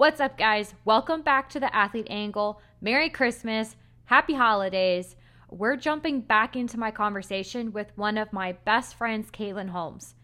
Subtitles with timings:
[0.00, 0.72] What's up, guys?
[0.86, 2.62] Welcome back to the Athlete Angle.
[2.80, 3.76] Merry Christmas.
[4.06, 5.14] Happy holidays.
[5.50, 10.14] We're jumping back into my conversation with one of my best friends, Katlyn Holmes.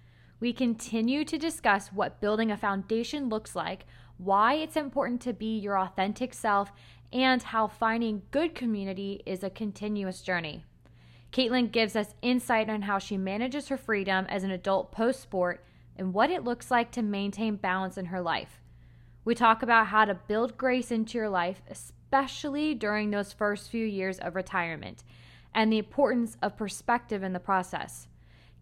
[0.40, 3.84] We continue to discuss what building a foundation looks like,
[4.16, 6.72] why it's important to be your authentic self,
[7.12, 10.64] and how finding good community is a continuous journey.
[11.32, 15.62] Katlyn gives us insight on how she manages her freedom as an adult post sport
[15.96, 18.58] and what it looks like to maintain balance in her life.
[19.26, 23.84] We talk about how to build grace into your life, especially during those first few
[23.84, 25.02] years of retirement,
[25.52, 28.06] and the importance of perspective in the process.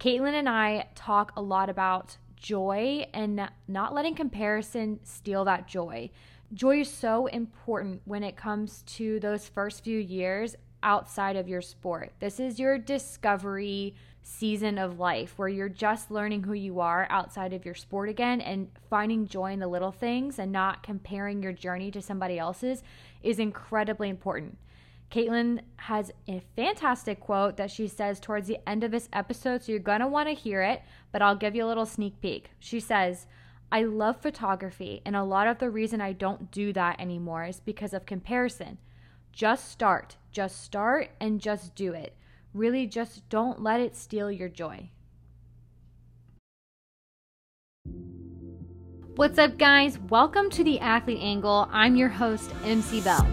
[0.00, 6.10] Katlyn and I talk a lot about joy and not letting comparison steal that joy.
[6.54, 11.60] Joy is so important when it comes to those first few years outside of your
[11.60, 12.14] sport.
[12.20, 13.94] This is your discovery
[14.26, 18.40] season of life where you're just learning who you are outside of your sport again
[18.40, 22.82] and finding joy in the little things and not comparing your journey to somebody else's
[23.22, 24.56] is incredibly important.
[25.10, 29.72] Katlyn has a fantastic quote that she says towards the end of this episode, so
[29.72, 32.50] you're want to hear it, but I'll give you a little sneak peek.
[32.58, 33.26] She says,
[33.70, 37.60] I love photography, and a lot of the reason I don't do that anymore is
[37.60, 38.78] because of comparison.
[39.32, 42.16] Just start, just start, and just do it.
[42.54, 44.90] Really, just don't let it steal your joy.
[49.16, 49.98] What's up, guys?
[49.98, 51.68] Welcome to the Athlete Angle.
[51.72, 53.26] I'm your host, MC Bell.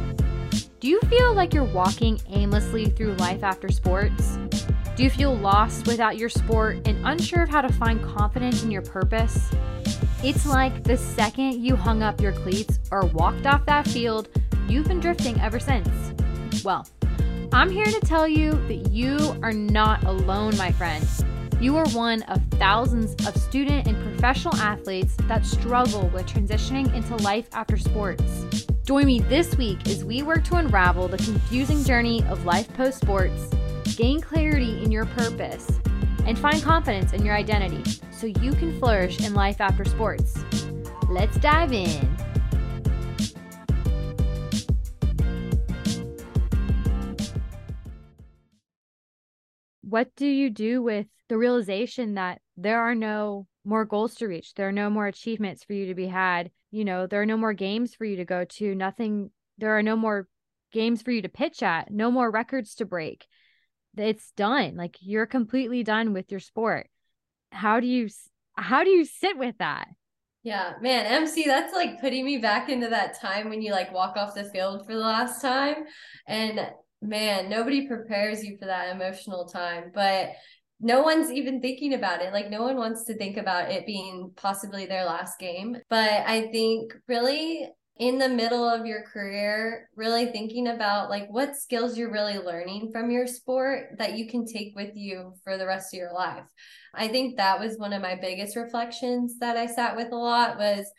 [0.79, 4.39] Do you feel like you're walking aimlessly through life after sports?
[4.95, 8.71] Do you feel lost without your sport and unsure of how to find confidence in
[8.71, 9.51] your purpose?
[10.23, 14.29] It's like the second you hung up your cleats or walked off that field,
[14.67, 15.89] you've been drifting ever since.
[16.63, 16.87] Well,
[17.53, 21.05] I'm here to tell you that you are not alone, my friend.
[21.59, 27.17] You are one of thousands of student and professional athletes that struggle with transitioning into
[27.17, 28.45] life after sports.
[28.85, 33.01] Join me this week as we work to unravel the confusing journey of life post
[33.01, 33.49] sports,
[33.97, 35.69] gain clarity in your purpose,
[36.25, 40.41] and find confidence in your identity so you can flourish in life after sports.
[41.09, 42.20] Let's dive in.
[49.91, 54.53] What do you do with the realization that there are no more goals to reach?
[54.53, 56.49] There are no more achievements for you to be had.
[56.71, 59.83] You know, there are no more games for you to go to, nothing, there are
[59.83, 60.29] no more
[60.71, 63.27] games for you to pitch at, no more records to break.
[63.97, 64.77] It's done.
[64.77, 66.87] Like you're completely done with your sport.
[67.51, 68.07] How do you
[68.55, 69.89] how do you sit with that?
[70.43, 74.15] Yeah, man, MC, that's like putting me back into that time when you like walk
[74.15, 75.83] off the field for the last time.
[76.27, 76.71] And
[77.01, 80.29] man, nobody prepares you for that emotional time, but
[80.79, 82.33] no one's even thinking about it.
[82.33, 85.77] Like, no one wants to think about it being possibly their last game.
[85.89, 87.67] But I think really
[87.97, 92.89] in the middle of your career, really thinking about like what skills you're really learning
[92.91, 96.45] from your sport that you can take with you for the rest of your life.
[96.95, 100.57] I think that was one of my biggest reflections that I sat with a lot
[100.57, 100.89] was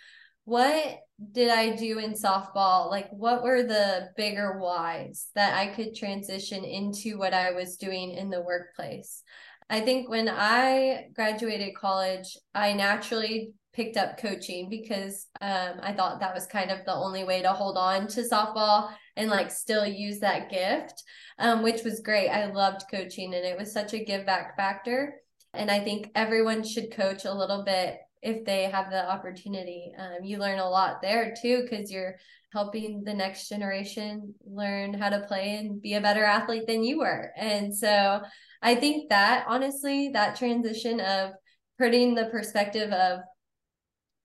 [0.44, 0.98] what
[1.30, 2.90] did I do in softball?
[2.90, 8.12] Like, what were the bigger whys that I could transition into what I was doing
[8.12, 9.22] in the workplace?
[9.70, 16.20] I think when I graduated college, I naturally picked up coaching because um, I thought
[16.20, 19.86] that was kind of the only way to hold on to softball and like still
[19.86, 21.02] use that gift,
[21.38, 22.28] um, which was great.
[22.28, 25.14] I loved coaching and it was such a give back factor.
[25.54, 29.92] And I think everyone should coach a little bit if they have the opportunity.
[29.98, 32.16] Um, you learn a lot there too because you're
[32.52, 36.98] helping the next generation learn how to play and be a better athlete than you
[36.98, 37.32] were.
[37.36, 38.20] And so
[38.60, 41.32] I think that honestly, that transition of
[41.78, 43.20] putting the perspective of,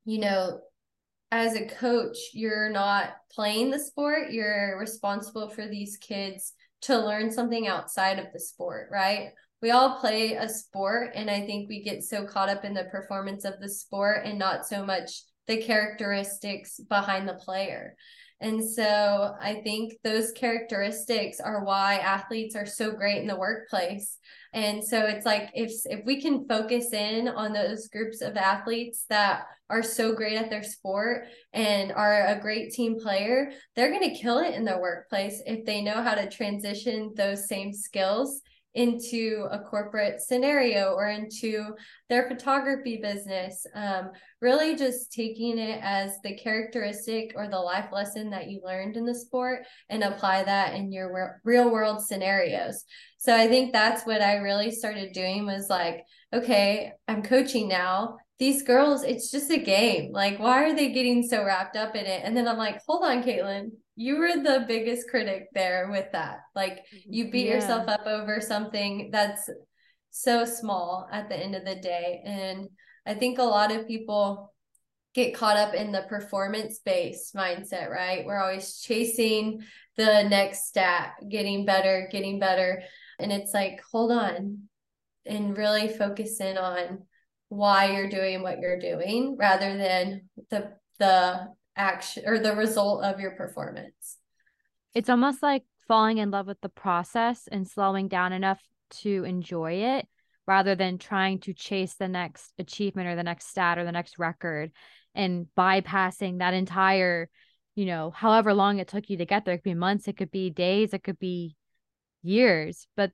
[0.06, 0.60] you know,
[1.32, 7.32] as a coach, you're not playing the sport, you're responsible for these kids to learn
[7.32, 9.32] something outside of the sport, right?
[9.62, 12.86] We all play a sport and i think we get so caught up in the
[12.86, 17.96] performance of the sport and not so much the characteristics behind the player.
[18.40, 24.20] And so i think those characteristics are why athletes are so great in the workplace.
[24.54, 29.06] And so it's like if if we can focus in on those groups of athletes
[29.10, 34.10] that are so great at their sport and are a great team player they're going
[34.10, 38.42] to kill it in their workplace if they know how to transition those same skills
[38.78, 41.74] into a corporate scenario or into
[42.10, 43.66] their photography business.
[43.74, 48.96] Um, really just taking it as the characteristic or the life lesson that you learned
[48.96, 52.86] in the sport and apply that in your real world scenarios.
[53.18, 58.18] So I think that's what I really started doing was like, okay, I'm coaching now.
[58.40, 60.12] These girls, it's just a game.
[60.12, 62.22] Like, why are they getting so wrapped up in it?
[62.24, 66.42] And then I'm like, hold on, Katlyn, you were the biggest critic there with that.
[66.56, 67.14] Like, mm-hmm.
[67.14, 67.56] you beat yeah.
[67.56, 69.50] yourself up over something that's
[70.12, 72.22] so small at the end of the day.
[72.24, 72.70] And
[73.08, 74.54] I think a lot of people
[75.16, 78.24] get caught up in the performance based mindset, right?
[78.24, 79.64] We're always chasing
[79.96, 82.84] the next stat, getting better, getting better.
[83.18, 84.70] And it's like, hold on
[85.26, 87.04] and really focus in on
[87.50, 93.20] why you're doing what you're doing rather than the the action or the result of
[93.20, 94.18] your performance.
[94.94, 99.74] It's almost like falling in love with the process and slowing down enough to enjoy
[99.74, 100.08] it
[100.48, 104.18] rather than trying to chase the next achievement or the next stat or the next
[104.18, 104.72] record
[105.14, 107.30] and bypassing that entire,
[107.76, 109.56] you know, however long it took you to get there.
[109.56, 111.56] It could be months, it could be days, it could be
[112.24, 113.12] years, but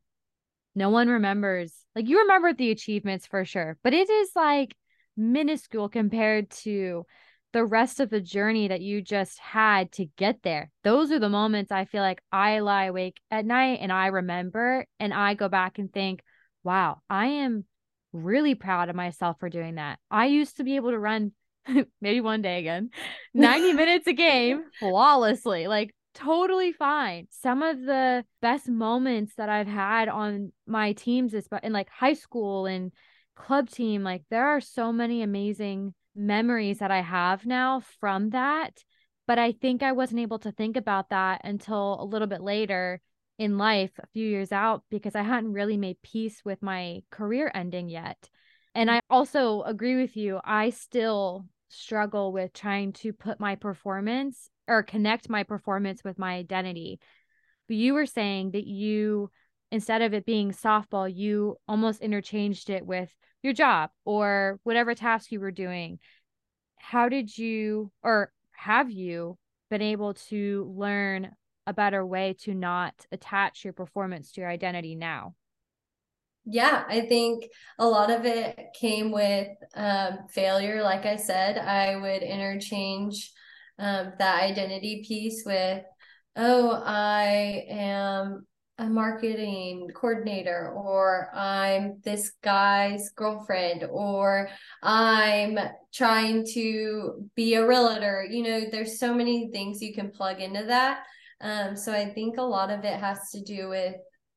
[0.75, 1.73] no one remembers.
[1.95, 4.75] Like you remember the achievements for sure, but it is like
[5.15, 7.05] minuscule compared to
[7.53, 10.71] the rest of the journey that you just had to get there.
[10.83, 14.87] Those are the moments I feel like I lie awake at night and I remember
[14.99, 16.23] and I go back and think,
[16.63, 17.65] wow, I am
[18.11, 19.99] really proud of myself for doing that.
[20.09, 21.31] I used to be able to run
[22.01, 22.89] maybe one day again
[23.33, 25.67] 90 minutes a game flawlessly.
[25.67, 27.27] Like totally fine.
[27.29, 32.13] Some of the best moments that I've had on my teams is in like high
[32.13, 32.91] school and
[33.35, 38.83] club team, like there are so many amazing memories that I have now from that.
[39.25, 43.01] But I think I wasn't able to think about that until a little bit later
[43.39, 47.49] in life, a few years out, because I hadn't really made peace with my career
[47.53, 48.29] ending yet.
[48.75, 50.39] And I also agree with you.
[50.43, 56.33] I still struggle with trying to put my performance or connect my performance with my
[56.33, 56.99] identity.
[57.67, 59.29] But you were saying that you,
[59.71, 65.31] instead of it being softball, you almost interchanged it with your job or whatever task
[65.31, 65.99] you were doing.
[66.77, 69.37] How did you, or have you
[69.69, 71.31] been able to learn
[71.65, 75.35] a better way to not attach your performance to your identity now?
[76.45, 77.45] Yeah, I think
[77.79, 80.83] a lot of it came with um, failure.
[80.83, 83.31] Like I said, I would interchange
[83.79, 85.83] um, that identity piece with,
[86.35, 88.45] oh, I am
[88.79, 94.49] a marketing coordinator, or I'm this guy's girlfriend, or
[94.81, 95.59] I'm
[95.93, 98.25] trying to be a realtor.
[98.29, 101.03] You know, there's so many things you can plug into that.
[101.39, 103.95] Um, so I think a lot of it has to do with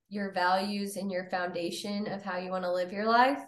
[0.08, 3.40] your values and your foundation of how you want to live your life.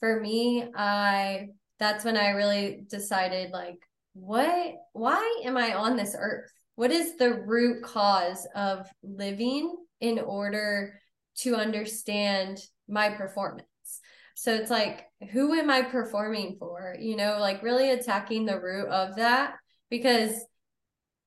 [0.00, 1.48] For me, I
[1.78, 3.78] that's when I really decided like
[4.14, 6.50] what why am I on this earth?
[6.76, 11.00] What is the root cause of living in order
[11.38, 12.58] to understand
[12.88, 13.66] my performance?
[14.36, 16.96] So it's like, who am I performing for?
[16.98, 19.54] You know, like really attacking the root of that
[19.90, 20.32] because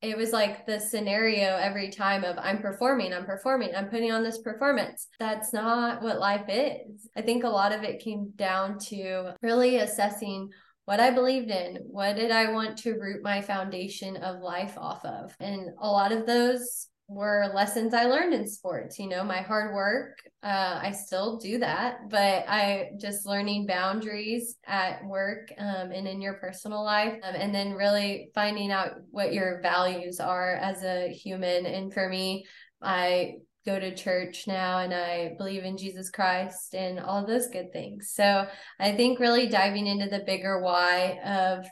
[0.01, 4.23] it was like the scenario every time of I'm performing, I'm performing, I'm putting on
[4.23, 5.07] this performance.
[5.19, 7.07] That's not what life is.
[7.15, 10.49] I think a lot of it came down to really assessing
[10.87, 15.03] what I believed in, what did I want to root my foundation of life off
[15.03, 15.35] of.
[15.41, 18.97] And a lot of those were lessons I learned in sports.
[18.97, 24.55] You know, my hard work, uh, I still do that, but I just learning boundaries
[24.65, 29.33] at work um, and in your personal life, um, and then really finding out what
[29.33, 31.65] your values are as a human.
[31.65, 32.45] And for me,
[32.81, 37.73] I go to church now and I believe in Jesus Christ and all those good
[37.73, 38.11] things.
[38.13, 38.47] So
[38.79, 41.65] I think really diving into the bigger why of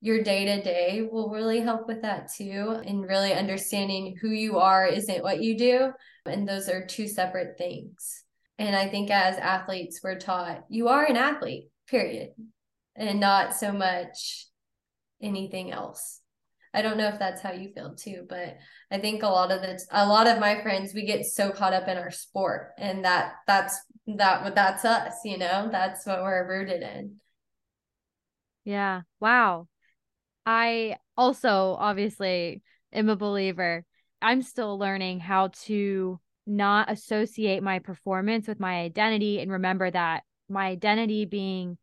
[0.00, 2.80] your day to day will really help with that too.
[2.86, 5.90] And really understanding who you are isn't what you do.
[6.24, 8.24] And those are two separate things.
[8.58, 12.30] And I think as athletes, we're taught you are an athlete, period,
[12.94, 14.46] and not so much
[15.20, 16.22] anything else.
[16.76, 18.58] I don't know if that's how you feel too, but
[18.90, 21.72] I think a lot of the a lot of my friends we get so caught
[21.72, 25.70] up in our sport and that that's that what that's us, you know.
[25.72, 27.16] That's what we're rooted in.
[28.64, 29.02] Yeah.
[29.20, 29.68] Wow.
[30.44, 33.84] I also obviously am a believer.
[34.20, 40.24] I'm still learning how to not associate my performance with my identity and remember that
[40.48, 41.78] my identity being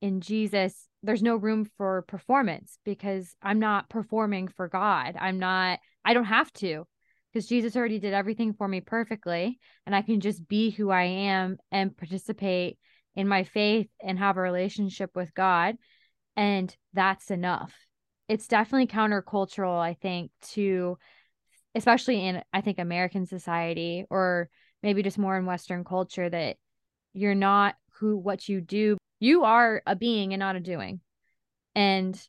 [0.00, 5.16] in Jesus there's no room for performance because I'm not performing for God.
[5.18, 6.86] I'm not, I don't have to
[7.32, 9.58] because Jesus already did everything for me perfectly.
[9.86, 12.78] And I can just be who I am and participate
[13.14, 15.76] in my faith and have a relationship with God.
[16.36, 17.74] And that's enough.
[18.28, 20.98] It's definitely countercultural, I think, to
[21.74, 24.48] especially in, I think, American society or
[24.82, 26.56] maybe just more in Western culture that
[27.12, 31.00] you're not who what you do You are a being and not a doing.
[31.74, 32.20] And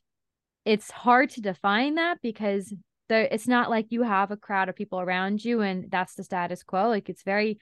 [0.64, 2.72] it's hard to define that because
[3.08, 6.24] there it's not like you have a crowd of people around you and that's the
[6.24, 6.88] status quo.
[6.88, 7.58] Like it's very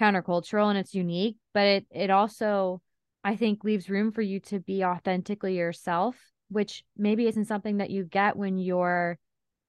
[0.00, 2.80] countercultural and it's unique, but it it also
[3.24, 6.16] I think leaves room for you to be authentically yourself,
[6.50, 9.18] which maybe isn't something that you get when you're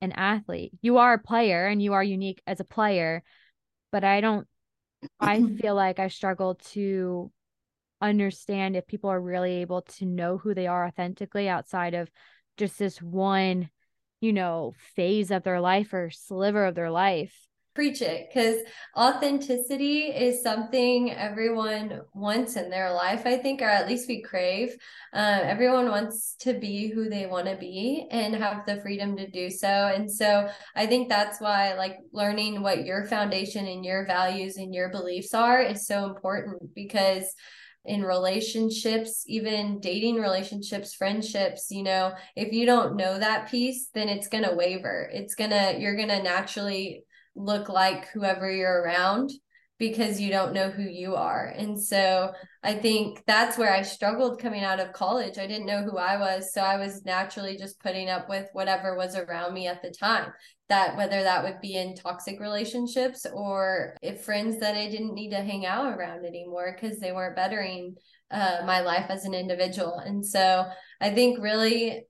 [0.01, 0.71] an athlete.
[0.81, 3.23] You are a player and you are unique as a player,
[3.91, 4.47] but I don't
[5.19, 7.31] I feel like I struggle to
[8.01, 12.09] understand if people are really able to know who they are authentically outside of
[12.57, 13.69] just this one,
[14.21, 17.35] you know, phase of their life or sliver of their life.
[17.75, 18.57] Preach it because
[18.97, 24.75] authenticity is something everyone wants in their life, I think, or at least we crave.
[25.13, 29.29] Uh, everyone wants to be who they want to be and have the freedom to
[29.29, 29.67] do so.
[29.67, 34.73] And so I think that's why, like, learning what your foundation and your values and
[34.73, 37.33] your beliefs are is so important because
[37.85, 44.09] in relationships, even dating relationships, friendships, you know, if you don't know that piece, then
[44.09, 45.09] it's going to waver.
[45.13, 47.03] It's going to, you're going to naturally
[47.35, 49.31] look like whoever you're around
[49.79, 51.53] because you don't know who you are.
[51.57, 55.37] And so I think that's where I struggled coming out of college.
[55.37, 56.53] I didn't know who I was.
[56.53, 60.33] So I was naturally just putting up with whatever was around me at the time.
[60.67, 65.31] That whether that would be in toxic relationships or if friends that I didn't need
[65.31, 67.95] to hang out around anymore because they weren't bettering
[68.29, 69.97] uh, my life as an individual.
[69.97, 70.65] And so
[70.99, 72.03] I think really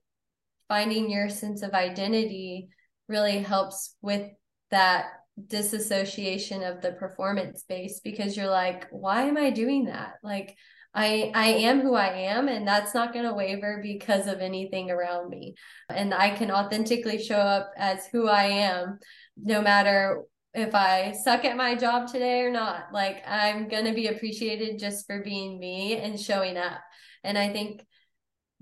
[0.67, 2.69] finding your sense of identity
[3.07, 4.27] really helps with
[4.71, 5.05] that
[5.47, 10.15] disassociation of the performance space because you're like why am i doing that?
[10.23, 10.57] Like
[10.93, 14.89] i i am who i am and that's not going to waver because of anything
[14.89, 15.55] around me.
[15.89, 18.99] And i can authentically show up as who i am
[19.37, 22.85] no matter if i suck at my job today or not.
[22.91, 26.81] Like i'm going to be appreciated just for being me and showing up.
[27.23, 27.85] And i think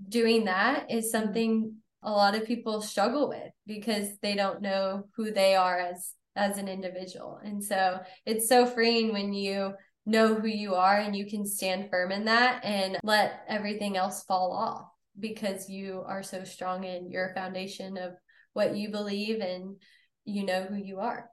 [0.09, 5.31] doing that is something a lot of people struggle with because they don't know who
[5.31, 7.39] they are as as an individual.
[7.43, 9.73] And so it's so freeing when you
[10.05, 14.23] know who you are and you can stand firm in that and let everything else
[14.23, 14.87] fall off
[15.19, 18.13] because you are so strong in your foundation of
[18.53, 19.75] what you believe and
[20.23, 21.29] you know who you are.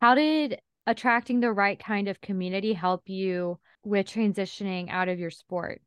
[0.00, 5.30] How did attracting the right kind of community help you with transitioning out of your
[5.30, 5.80] sport?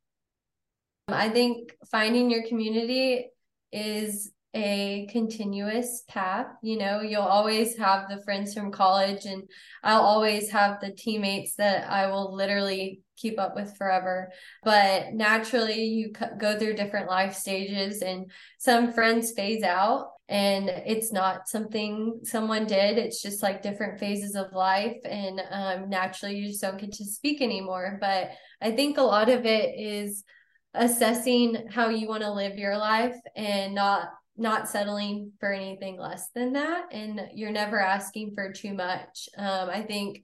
[1.09, 3.27] I think finding your community
[3.71, 6.47] is a continuous path.
[6.63, 9.43] You know, you'll always have the friends from college, and
[9.83, 14.31] I'll always have the teammates that I will literally keep up with forever.
[14.63, 20.09] But naturally, you go through different life stages, and some friends phase out.
[20.29, 22.97] And it's not something someone did.
[22.97, 24.97] It's just like different phases of life.
[25.05, 27.97] And um, naturally, you just don't get to speak anymore.
[28.01, 30.25] But I think a lot of it is
[30.73, 36.29] assessing how you want to live your life and not not settling for anything less
[36.35, 39.29] than that and you're never asking for too much.
[39.37, 40.23] Um, i think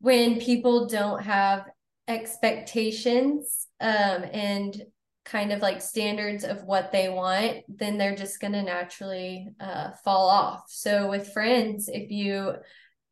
[0.00, 1.66] when people don't have
[2.08, 4.82] expectations um, and
[5.24, 9.90] kind of like standards of what they want then they're just going to naturally uh,
[10.04, 10.64] fall off.
[10.68, 12.54] So with friends if you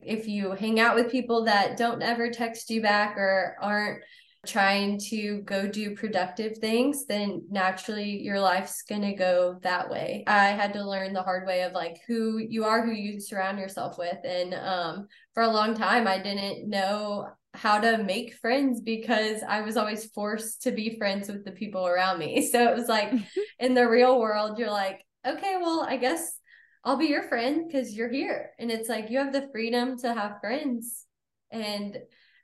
[0.01, 4.03] if you hang out with people that don't ever text you back or aren't
[4.47, 10.25] trying to go do productive things, then naturally your life's going to go that way.
[10.27, 13.59] I had to learn the hard way of like who you are, who you surround
[13.59, 14.17] yourself with.
[14.25, 19.61] And um, for a long time, I didn't know how to make friends because I
[19.61, 22.49] was always forced to be friends with the people around me.
[22.51, 23.13] So it was like
[23.59, 26.39] in the real world, you're like, okay, well, I guess
[26.83, 28.53] I'll be your friend because you're here.
[28.59, 31.05] And it's like you have the freedom to have friends.
[31.51, 31.99] And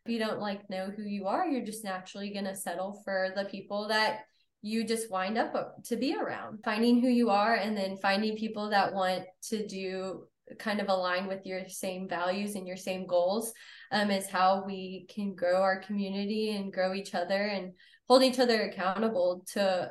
[0.06, 3.30] if you don't like know who you are, you're just naturally going to settle for
[3.34, 4.20] the people that
[4.62, 6.60] you just wind up to be around.
[6.64, 10.24] Finding who you are and then finding people that want to do
[10.60, 13.52] kind of align with your same values and your same goals
[13.90, 17.72] um, is how we can grow our community and grow each other and
[18.06, 19.90] hold each other accountable to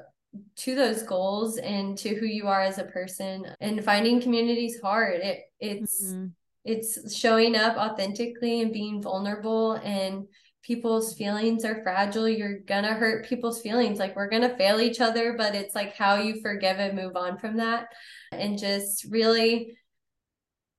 [0.56, 5.22] to those goals and to who you are as a person and finding communities hard
[5.22, 6.28] it it's mm-hmm
[6.66, 10.28] it's showing up authentically and being vulnerable and
[10.64, 12.28] people's feelings are fragile.
[12.28, 14.00] You're gonna hurt people's feelings.
[14.00, 17.38] Like we're gonna fail each other but it's like how you forgive and move on
[17.38, 17.90] from that.
[18.32, 19.78] And just really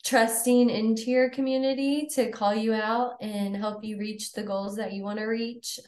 [0.05, 4.93] trusting into your community to call you out and help you reach the goals that
[4.93, 5.79] you want to reach.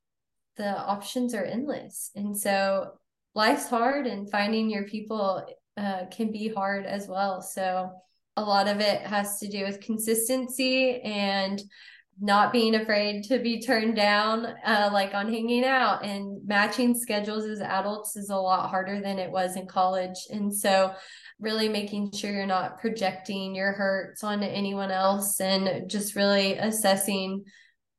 [0.57, 2.11] The options are endless.
[2.15, 2.93] And so
[3.35, 5.45] life's hard and finding your people
[5.77, 7.43] uh, can be hard as well.
[7.43, 7.93] So
[8.39, 11.61] a lot of it has to do with consistency and
[12.21, 16.05] not being afraid to be turned down, uh, like on hanging out.
[16.05, 20.17] And matching schedules as adults is a lot harder than it was in college.
[20.31, 20.95] And so,
[21.41, 27.45] really making sure you're not projecting your hurts onto anyone else and just really assessing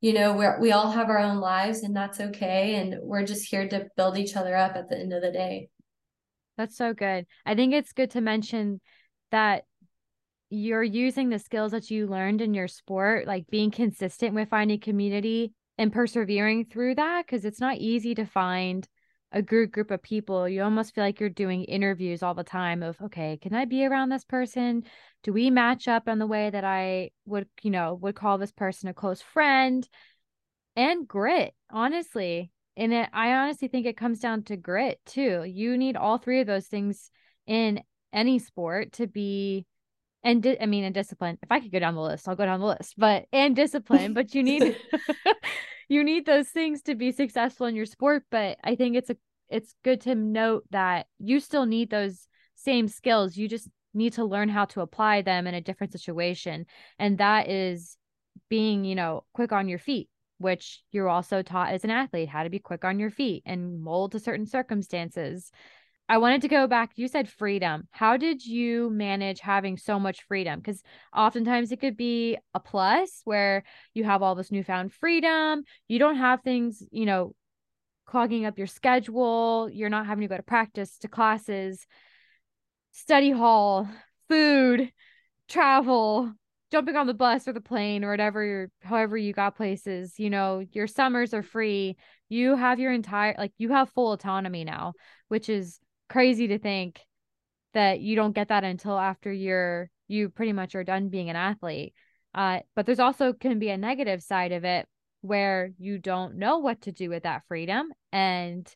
[0.02, 2.76] you know we we all have our own lives and that's okay.
[2.76, 5.70] And we're just here to build each other up at the end of the day.
[6.58, 7.26] That's so good.
[7.46, 8.82] I think it's good to mention
[9.32, 9.64] that
[10.50, 14.80] you're using the skills that you learned in your sport, like being consistent with finding
[14.80, 18.88] community and persevering through that, because it's not easy to find
[19.32, 20.50] a good group of people.
[20.50, 23.86] You almost feel like you're doing interviews all the time of, okay, can I be
[23.86, 24.84] around this person?
[25.24, 28.52] Do we match up in the way that I would, you know, would call this
[28.52, 29.88] person a close friend?
[30.76, 32.52] And grit, honestly.
[32.76, 35.44] And it, I honestly think it comes down to grit too.
[35.44, 37.12] You need all three of those things
[37.46, 39.68] in any sport to be
[40.24, 41.38] and di- I mean, and discipline.
[41.42, 42.96] If I could go down the list, I'll go down the list.
[42.98, 44.76] But and discipline, but you need
[45.90, 48.24] you need those things to be successful in your sport.
[48.30, 49.18] But I think it's a
[49.50, 53.38] it's good to note that you still need those same skills.
[53.38, 56.66] You just need to learn how to apply them in a different situation,
[56.98, 57.98] and that is
[58.50, 60.10] being you know quick on your feet
[60.40, 63.82] which you're also taught as an athlete how to be quick on your feet and
[63.82, 65.52] mold to certain circumstances
[66.10, 66.94] I wanted to go back.
[66.96, 67.88] You said freedom.
[67.92, 70.60] How did you manage having so much freedom?
[70.60, 70.82] Because
[71.16, 73.64] oftentimes it could be a plus where
[73.94, 75.64] you have all this newfound freedom.
[75.88, 77.36] You don't have things, you know,
[78.08, 79.70] clogging up your schedule.
[79.72, 81.86] You're not having to go to practice, to classes,
[82.92, 83.88] study hall,
[84.28, 84.92] food,
[85.48, 86.34] travel,
[86.72, 90.16] jumping on the bus or the plane or whatever however you got places.
[90.18, 91.98] You know, your summers are free.
[92.30, 94.94] You have your entire, like, you have full autonomy now,
[95.28, 97.00] which is crazy to think
[97.74, 101.36] that you don't get that until after you're you pretty much are done being an
[101.36, 101.94] athlete.
[102.34, 104.88] Uh, but there's also can be a negative side of it
[105.22, 108.74] where you don't know what to do with that freedom, and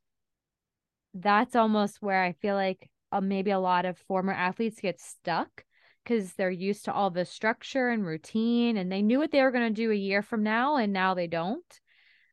[1.13, 5.63] that's almost where I feel like uh, maybe a lot of former athletes get stuck
[6.03, 9.51] because they're used to all the structure and routine, and they knew what they were
[9.51, 11.79] going to do a year from now, and now they don't.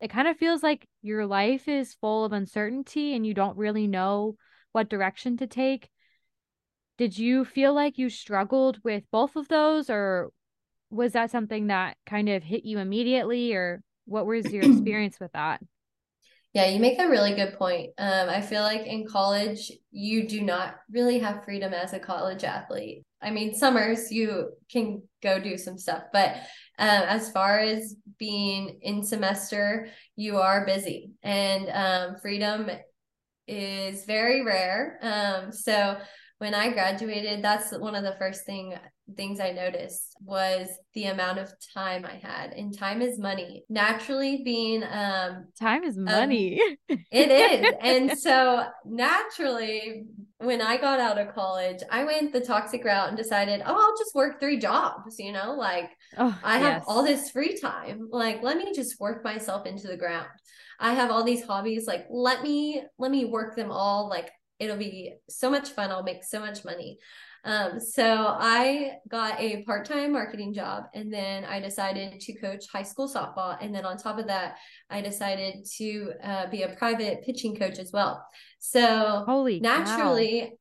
[0.01, 3.87] It kind of feels like your life is full of uncertainty, and you don't really
[3.87, 4.35] know
[4.71, 5.89] what direction to take.
[6.97, 10.31] Did you feel like you struggled with both of those, or
[10.89, 15.31] was that something that kind of hit you immediately, or what was your experience with
[15.33, 15.61] that?
[16.53, 17.91] Yeah, you make a really good point.
[17.97, 22.43] Um, I feel like in college, you do not really have freedom as a college
[22.43, 23.03] athlete.
[23.21, 26.35] I mean, summers you can go do some stuff, but
[26.77, 32.69] um, as far as being in semester, you are busy, and um, freedom
[33.51, 34.97] is very rare.
[35.01, 35.97] Um, so
[36.39, 38.73] when I graduated, that's one of the first thing
[39.15, 42.53] things I noticed was the amount of time I had.
[42.53, 43.63] And time is money.
[43.69, 46.61] Naturally being um time is money.
[46.89, 47.73] Um, it is.
[47.81, 50.05] and so naturally
[50.41, 53.97] when I got out of college, I went the toxic route and decided, oh, I'll
[53.97, 56.83] just work three jobs, you know, like oh, I have yes.
[56.87, 58.07] all this free time.
[58.11, 60.27] Like, let me just work myself into the ground.
[60.79, 61.85] I have all these hobbies.
[61.85, 64.09] Like, let me let me work them all.
[64.09, 65.91] Like, it'll be so much fun.
[65.91, 66.97] I'll make so much money.
[67.43, 72.83] Um, so I got a part-time marketing job and then I decided to coach high
[72.83, 73.57] school softball.
[73.59, 74.57] And then on top of that,
[74.89, 78.23] I decided to uh, be a private pitching coach as well.
[78.59, 80.53] So Holy naturally,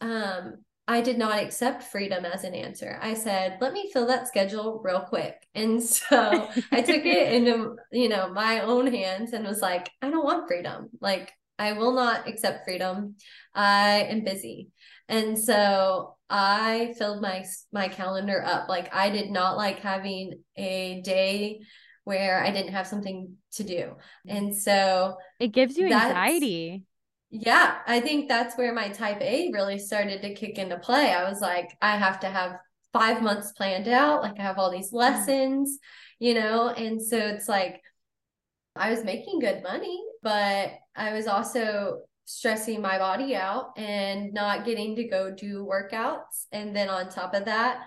[0.00, 2.98] um, I did not accept freedom as an answer.
[3.02, 5.34] I said, let me fill that schedule real quick.
[5.54, 10.10] And so I took it into, you know, my own hands and was like, I
[10.10, 10.88] don't want freedom.
[11.00, 13.16] Like, I will not accept freedom.
[13.54, 14.68] I am busy.
[15.08, 18.68] And so I filled my my calendar up.
[18.68, 21.60] Like I did not like having a day
[22.04, 23.92] where I didn't have something to do.
[24.26, 26.84] And so it gives you anxiety
[27.30, 31.12] yeah, I think that's where my type A really started to kick into play.
[31.12, 32.56] I was like, I have to have
[32.92, 34.22] five months planned out.
[34.22, 34.96] Like, I have all these mm.
[34.96, 35.78] lessons,
[36.18, 36.68] you know?
[36.68, 37.82] And so it's like,
[38.74, 44.66] I was making good money, but I was also stressing my body out and not
[44.66, 46.46] getting to go do workouts.
[46.52, 47.86] And then on top of that,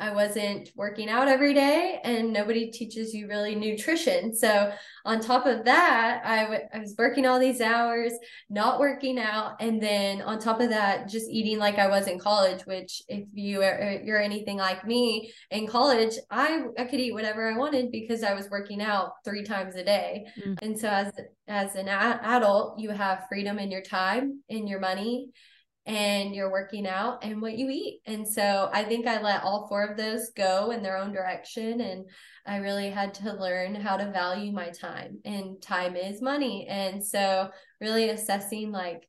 [0.00, 4.34] I wasn't working out every day and nobody teaches you really nutrition.
[4.34, 4.72] So
[5.04, 8.12] on top of that, I, w- I was working all these hours,
[8.50, 9.56] not working out.
[9.60, 13.24] And then on top of that, just eating like I was in college, which if
[13.32, 17.90] you are, you're anything like me in college, I, I could eat whatever I wanted
[17.90, 20.26] because I was working out three times a day.
[20.38, 20.54] Mm-hmm.
[20.62, 21.12] And so as,
[21.46, 25.30] as an a- adult, you have freedom in your time, in your money,
[25.88, 28.02] and you're working out and what you eat.
[28.04, 31.80] And so I think I let all four of those go in their own direction.
[31.80, 32.04] And
[32.46, 36.66] I really had to learn how to value my time, and time is money.
[36.68, 39.08] And so, really assessing like,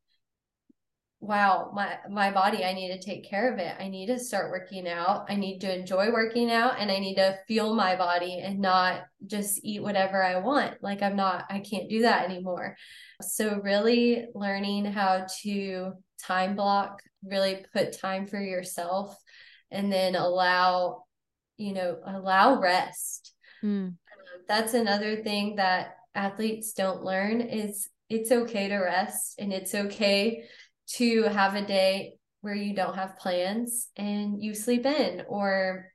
[1.21, 3.75] wow my my body i need to take care of it.
[3.79, 5.25] I need to start working out.
[5.27, 9.01] I need to enjoy working out and i need to feel my body and not
[9.25, 10.81] just eat whatever i want.
[10.81, 12.77] Like i'm not i can't do that anymore.
[13.21, 19.17] So really learning how to time block really put time for yourself
[19.71, 21.03] and then allow
[21.57, 23.33] you know allow rest.
[23.61, 23.95] Mm.
[24.47, 30.45] that's another thing that athletes don't learn is it's okay to rest and it's okay
[30.97, 35.91] to have a day where you don't have plans and you sleep in or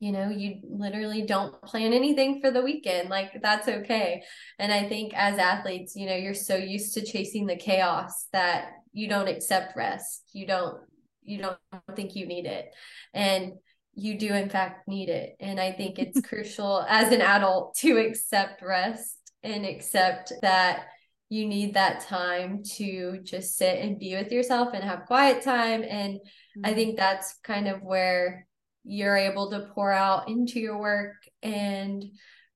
[0.00, 3.08] you know you literally don't plan anything for the weekend.
[3.08, 4.22] Like that's okay.
[4.58, 8.72] And i think as athletes you know you're so used to chasing the chaos that
[8.92, 10.22] you don't accept rest.
[10.32, 10.76] You don't
[11.22, 11.58] you don't
[11.96, 12.66] think you need it.
[13.12, 13.54] And
[13.94, 15.36] you do in fact need it.
[15.40, 20.86] And i think it's crucial as an adult to accept rest and accept that
[21.28, 25.82] you need that time to just sit and be with yourself and have quiet time.
[25.82, 26.66] And mm-hmm.
[26.66, 28.46] i think that's kind of where
[28.84, 32.04] you're able to pour out into your work and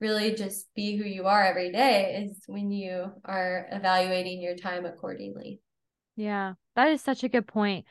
[0.01, 4.85] really just be who you are every day is when you are evaluating your time
[4.87, 5.61] accordingly.
[6.17, 7.85] Yeah that is such a good point.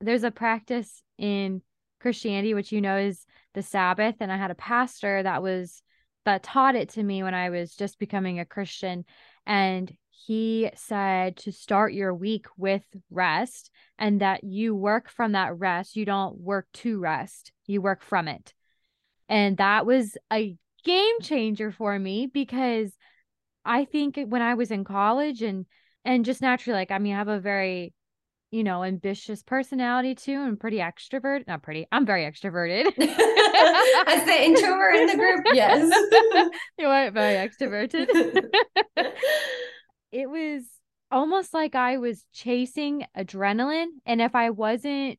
[0.00, 1.62] There's a practice in
[2.00, 5.82] christianity which you know is the sabbath and i had a pastor that was
[6.26, 9.02] that taught it to me when i was just becoming a christian
[9.46, 15.56] and he said to start your week with rest and that you work from that
[15.56, 15.94] rest.
[15.94, 18.52] You don't work to rest, you work from it.
[19.28, 22.92] And that was a game changer for me because
[23.64, 25.66] I think when I was in college and
[26.04, 27.92] and just naturally like I mean I have a very
[28.56, 32.86] you know ambitious personality too and pretty extrovert not pretty I'm very extroverted
[34.06, 35.92] as the introvert in the group yes
[36.78, 38.06] you are very extroverted
[40.12, 40.62] it was
[41.10, 43.88] almost like I was chasing adrenaline.
[44.04, 45.18] And if I wasn't,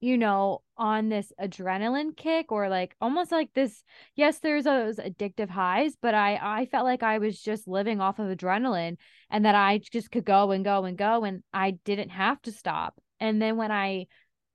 [0.00, 3.82] you know, on this adrenaline kick or like almost like this,
[4.16, 8.18] yes, there's those addictive highs, but I I felt like I was just living off
[8.18, 8.96] of adrenaline
[9.32, 12.52] and that I just could go and go and go and I didn't have to
[12.52, 13.00] stop.
[13.18, 14.06] And then when I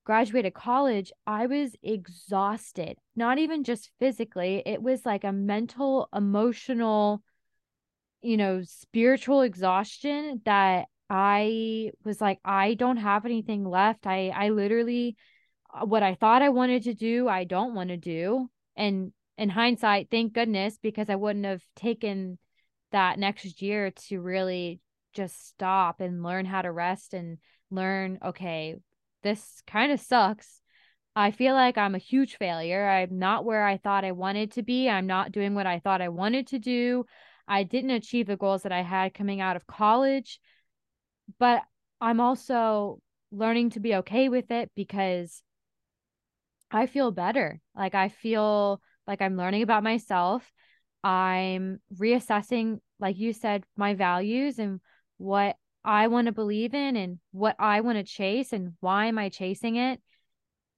[0.05, 7.23] graduated college, I was exhausted, not even just physically, it was like a mental, emotional,
[8.21, 14.05] you know, spiritual exhaustion that I was like, I don't have anything left.
[14.05, 15.15] I, I literally,
[15.73, 18.49] uh, what I thought I wanted to do, I don't want to do.
[18.75, 22.37] And in hindsight, thank goodness, because I wouldn't have taken
[22.91, 24.79] that next year to really
[25.13, 27.37] just stop and learn how to rest and
[27.71, 28.75] learn, okay,
[29.23, 30.61] this kind of sucks.
[31.15, 32.87] I feel like I'm a huge failure.
[32.87, 34.87] I'm not where I thought I wanted to be.
[34.87, 37.05] I'm not doing what I thought I wanted to do.
[37.47, 40.39] I didn't achieve the goals that I had coming out of college,
[41.39, 41.63] but
[41.99, 42.99] I'm also
[43.31, 45.41] learning to be okay with it because
[46.69, 47.59] I feel better.
[47.75, 50.51] Like I feel like I'm learning about myself.
[51.03, 54.79] I'm reassessing, like you said, my values and
[55.17, 59.17] what I want to believe in and what I want to chase and why am
[59.17, 60.01] I chasing it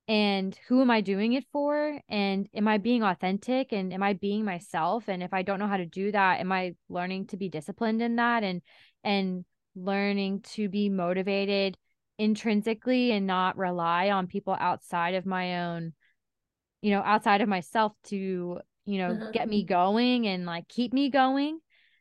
[0.07, 1.99] and who am I doing it for?
[2.09, 5.07] And am I being authentic and am I being myself?
[5.07, 8.01] And if I don't know how to do that, am I learning to be disciplined
[8.01, 8.61] in that and
[9.03, 11.77] and learning to be motivated
[12.17, 15.93] intrinsically and not rely on people outside of my own,
[16.81, 19.31] you know, outside of myself to, you know, uh-huh.
[19.31, 21.59] get me going and like keep me going,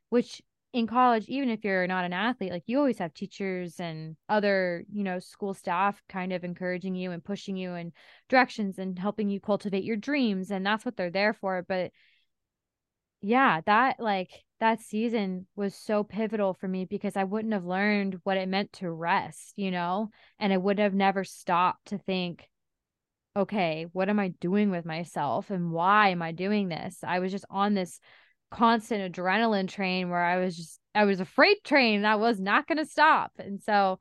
[0.09, 0.41] which
[0.73, 4.85] in college, even if you're not an athlete, like you always have teachers and other,
[4.91, 7.93] you know, school staff kind of encouraging you and pushing you in
[8.29, 10.51] directions and helping you cultivate your dreams.
[10.51, 11.65] And that's what they're there for.
[11.67, 11.91] But
[13.21, 18.21] yeah, that like that season was so pivotal for me because I wouldn't have learned
[18.25, 22.49] what it meant to rest, you know, and I would have never stopped to think,
[23.39, 26.99] okay, what am I doing with myself and why am I doing this?
[27.05, 28.01] I was just on this
[28.51, 32.67] constant adrenaline train where I was just I was a freight train that was not
[32.67, 33.33] going to stop.
[33.39, 34.01] And so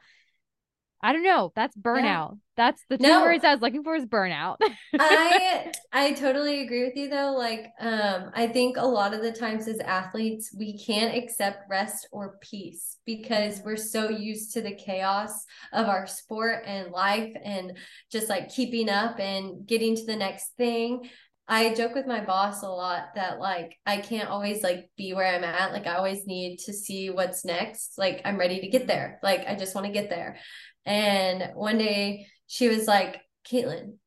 [1.02, 1.52] I don't know.
[1.56, 2.04] That's burnout.
[2.04, 2.38] Yeah.
[2.56, 3.22] That's the two no.
[3.22, 4.58] words I was looking for is burnout.
[5.00, 7.36] I I totally agree with you though.
[7.38, 12.08] Like um I think a lot of the times as athletes we can't accept rest
[12.12, 17.78] or peace because we're so used to the chaos of our sport and life and
[18.12, 21.08] just like keeping up and getting to the next thing
[21.50, 25.34] I joke with my boss a lot that like I can't always like be where
[25.34, 25.72] I'm at.
[25.72, 27.98] Like I always need to see what's next.
[27.98, 29.20] Like I'm ready to get there.
[29.24, 30.40] Like I just want to get there.
[30.88, 33.22] And one day she was like,
[33.52, 33.98] Katlyn,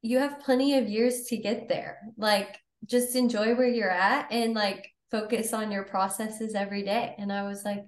[0.00, 1.98] you have plenty of years to get there.
[2.16, 7.14] Like, just enjoy where you're at and like focus on your processes every day.
[7.18, 7.84] And I was like,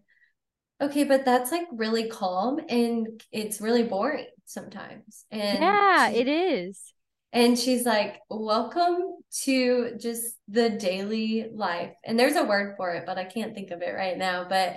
[0.80, 5.26] okay, but that's like really calm and it's really boring sometimes.
[5.30, 6.92] And yeah, it is.
[7.32, 8.98] And she's like, welcome
[9.44, 11.92] to just the daily life.
[12.04, 14.46] And there's a word for it, but I can't think of it right now.
[14.48, 14.76] But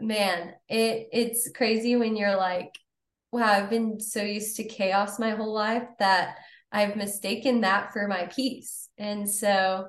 [0.00, 2.72] man, it it's crazy when you're like,
[3.32, 6.36] wow, I've been so used to chaos my whole life that
[6.70, 8.88] I've mistaken that for my peace.
[8.98, 9.88] And so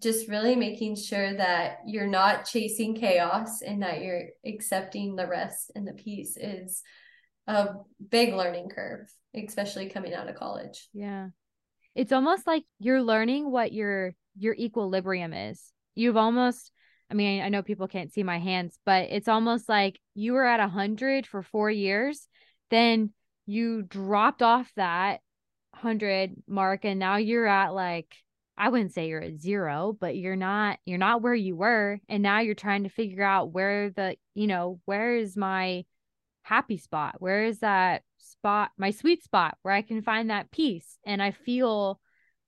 [0.00, 5.70] just really making sure that you're not chasing chaos and that you're accepting the rest
[5.74, 6.82] and the peace is
[7.46, 7.68] a
[8.10, 10.88] big learning curve, especially coming out of college.
[10.92, 11.28] Yeah.
[11.94, 15.72] It's almost like you're learning what your your equilibrium is.
[15.94, 16.72] You've almost
[17.10, 20.46] I mean, I know people can't see my hands, but it's almost like you were
[20.46, 22.26] at a 100 for 4 years,
[22.72, 23.10] then
[23.46, 25.20] you dropped off that
[25.72, 28.14] 100 mark and now you're at like
[28.56, 32.22] I wouldn't say you're at zero, but you're not you're not where you were and
[32.22, 35.84] now you're trying to figure out where the, you know, where is my
[36.42, 37.16] happy spot?
[37.18, 41.30] Where is that spot, my sweet spot where I can find that peace and I
[41.30, 42.00] feel,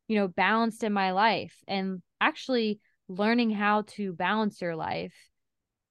[0.09, 5.15] you know, balanced in my life and actually learning how to balance your life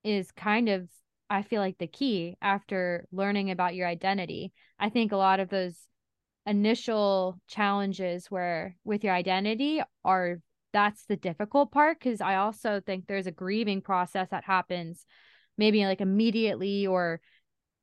[0.03, 0.89] is kind of
[1.33, 4.53] I feel like the key after learning about your identity.
[4.77, 5.75] I think a lot of those
[6.45, 10.39] initial challenges where with your identity are
[10.73, 15.07] that's the difficult part because I also think there's a grieving process that happens
[15.57, 17.19] maybe like immediately or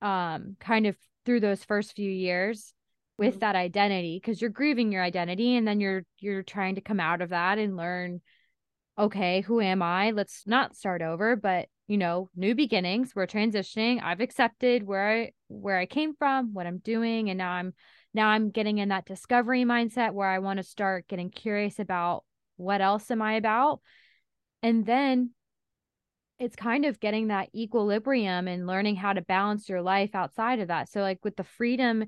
[0.00, 2.72] um kind of through those first few years
[3.18, 3.40] with mm-hmm.
[3.40, 7.20] that identity because you're grieving your identity and then you're you're trying to come out
[7.20, 8.20] of that and learn
[8.98, 14.00] okay who am i let's not start over but you know new beginnings we're transitioning
[14.02, 17.72] i've accepted where i where i came from what i'm doing and now i'm
[18.12, 22.24] now I'm getting in that discovery mindset where I want to start getting curious about
[22.56, 23.80] what else am I about?
[24.62, 25.30] And then
[26.38, 30.68] it's kind of getting that equilibrium and learning how to balance your life outside of
[30.68, 30.88] that.
[30.88, 32.06] So, like with the freedom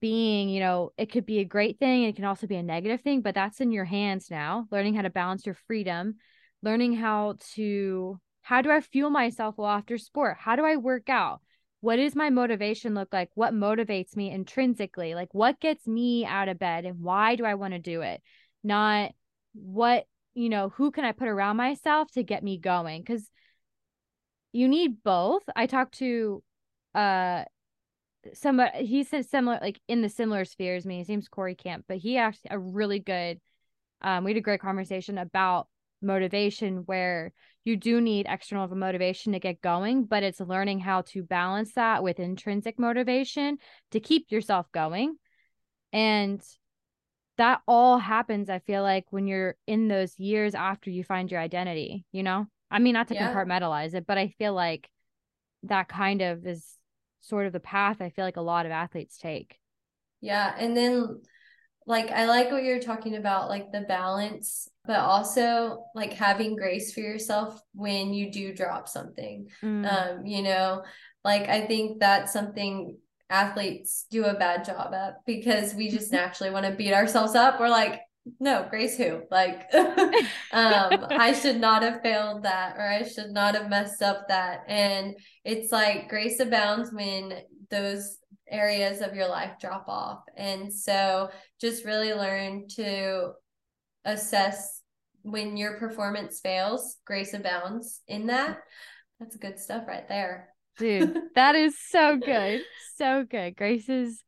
[0.00, 3.00] being, you know, it could be a great thing, it can also be a negative
[3.00, 4.66] thing, but that's in your hands now.
[4.70, 6.16] Learning how to balance your freedom,
[6.62, 10.36] learning how to, how do I fuel myself well after sport?
[10.38, 11.40] How do I work out?
[11.80, 13.30] what does my motivation look like?
[13.34, 15.14] What motivates me intrinsically?
[15.14, 18.20] Like what gets me out of bed and why do I want to do it?
[18.62, 19.12] Not
[19.54, 23.04] what, you know, who can I put around myself to get me going?
[23.04, 23.30] Cuz
[24.52, 25.42] you need both.
[25.56, 26.42] I talked to
[26.94, 27.44] uh
[28.34, 30.98] somebody he's similar like in the similar spheres me.
[30.98, 33.40] His name's Corey Camp, but he asked a really good
[34.02, 35.68] um we had a great conversation about
[36.02, 37.32] motivation where
[37.64, 42.02] you do need external motivation to get going, but it's learning how to balance that
[42.02, 43.58] with intrinsic motivation
[43.90, 45.16] to keep yourself going.
[45.92, 46.42] And
[47.36, 51.40] that all happens, I feel like, when you're in those years after you find your
[51.40, 52.46] identity, you know?
[52.70, 53.32] I mean, not to yeah.
[53.32, 54.88] compartmentalize it, but I feel like
[55.64, 56.66] that kind of is
[57.20, 59.58] sort of the path I feel like a lot of athletes take.
[60.20, 60.54] Yeah.
[60.56, 61.20] And then
[61.86, 66.92] like I like what you're talking about, like the balance, but also like having grace
[66.92, 69.46] for yourself when you do drop something.
[69.62, 69.86] Mm.
[69.86, 70.82] Um, you know,
[71.22, 72.96] like I think that's something
[73.30, 77.60] athletes do a bad job at because we just naturally want to beat ourselves up.
[77.60, 78.00] We're like,
[78.40, 79.22] no, Grace who?
[79.30, 84.26] Like um I should not have failed that or I should not have messed up
[84.26, 84.64] that.
[84.66, 87.32] And it's like grace abounds when
[87.70, 90.24] those areas of your life drop off.
[90.36, 93.34] And so just really learn to
[94.04, 94.79] assess
[95.22, 98.58] when your performance fails, grace abounds in that.
[99.18, 100.48] That's good stuff right there.
[100.78, 102.62] Dude, that is so good.
[102.96, 103.56] So good.
[103.56, 104.22] Grace is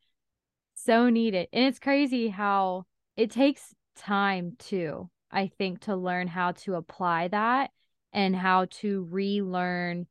[0.74, 1.48] so needed.
[1.52, 2.84] And it's crazy how
[3.16, 7.70] it takes time too, I think, to learn how to apply that
[8.12, 10.06] and how to relearn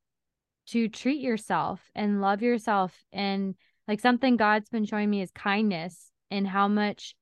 [0.68, 3.56] to treat yourself and love yourself and
[3.88, 7.16] like something God's been showing me is kindness and how much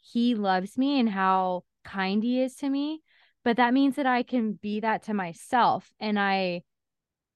[0.00, 3.00] He loves me and how kind He is to me.
[3.44, 5.88] But that means that I can be that to myself.
[6.00, 6.62] And I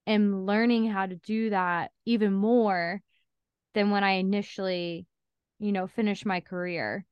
[0.06, 3.00] am learning how to do that even more
[3.74, 5.06] than when I initially,
[5.60, 7.04] you know, finished my career.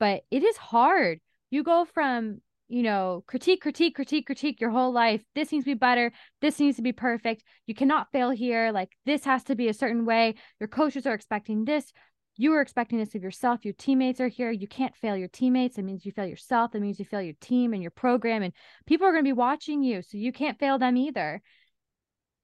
[0.00, 1.20] But it is hard.
[1.50, 5.22] You go from you know, critique, critique, critique, critique your whole life.
[5.34, 6.12] This needs to be better.
[6.40, 7.44] This needs to be perfect.
[7.66, 8.72] You cannot fail here.
[8.72, 10.34] Like this has to be a certain way.
[10.58, 11.92] Your coaches are expecting this.
[12.36, 13.64] You are expecting this of yourself.
[13.64, 14.50] Your teammates are here.
[14.50, 15.78] You can't fail your teammates.
[15.78, 16.72] It means you fail yourself.
[16.72, 18.42] That means you fail your team and your program.
[18.42, 18.52] And
[18.86, 20.02] people are going to be watching you.
[20.02, 21.40] So you can't fail them either.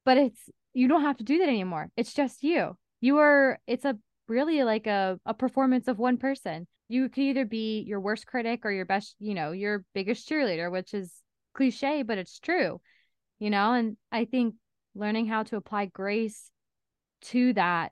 [0.05, 0.39] But it's,
[0.73, 1.89] you don't have to do that anymore.
[1.97, 2.77] It's just you.
[3.01, 6.67] You are, it's a really like a, a performance of one person.
[6.87, 10.71] You could either be your worst critic or your best, you know, your biggest cheerleader,
[10.71, 11.13] which is
[11.53, 12.79] cliche, but it's true,
[13.39, 13.73] you know?
[13.73, 14.55] And I think
[14.95, 16.49] learning how to apply grace
[17.23, 17.91] to that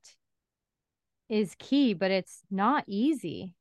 [1.29, 3.53] is key, but it's not easy.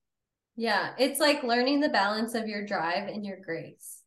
[0.57, 4.03] Yeah, it's like learning the balance of your drive and your grace.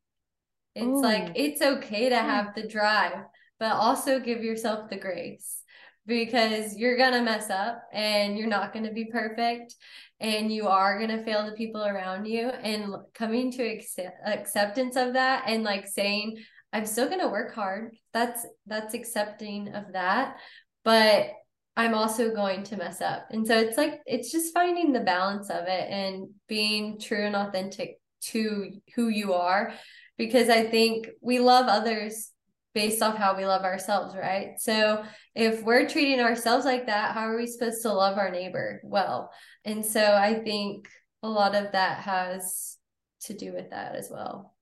[0.76, 1.02] It's Ooh.
[1.02, 2.26] like it's okay to hmm.
[2.26, 3.24] have the drive,
[3.60, 5.62] but also give yourself the grace
[6.08, 9.76] because you're going to mess up and you're not going to be perfect
[10.20, 14.96] and you are going to fail the people around you and coming to accept- acceptance
[14.96, 16.38] of that and like saying
[16.74, 17.96] I'm still going to work hard.
[18.14, 20.38] That's that's accepting of that.
[20.84, 21.32] But
[21.78, 23.28] I'm also going to mess up.
[23.32, 27.36] And so it's like, it's just finding the balance of it and being true and
[27.36, 29.74] authentic to who you are.
[30.18, 32.32] Because I think we love others
[32.74, 34.60] based off how we love ourselves, right?
[34.60, 35.04] So
[35.34, 39.32] if we're treating ourselves like that, how are we supposed to love our neighbor well?
[39.66, 40.90] And so I think
[41.24, 42.78] a lot of that has
[43.22, 44.54] to do with that as well.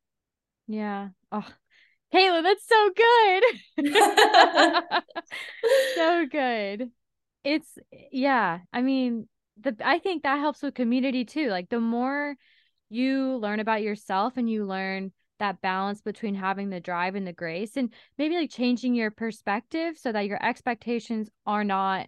[0.67, 1.09] Yeah.
[1.31, 1.47] Oh,
[2.13, 3.43] Kayla, that's so good.
[5.95, 6.91] so good
[7.43, 7.77] it's
[8.11, 9.27] yeah i mean
[9.61, 12.35] the i think that helps with community too like the more
[12.89, 17.33] you learn about yourself and you learn that balance between having the drive and the
[17.33, 22.07] grace and maybe like changing your perspective so that your expectations are not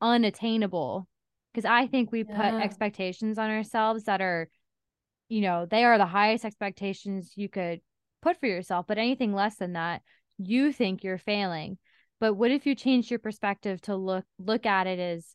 [0.00, 1.06] unattainable
[1.52, 2.36] because i think we yeah.
[2.36, 4.48] put expectations on ourselves that are
[5.28, 7.80] you know they are the highest expectations you could
[8.22, 10.02] put for yourself but anything less than that
[10.38, 11.78] you think you're failing
[12.20, 15.34] but what if you change your perspective to look look at it as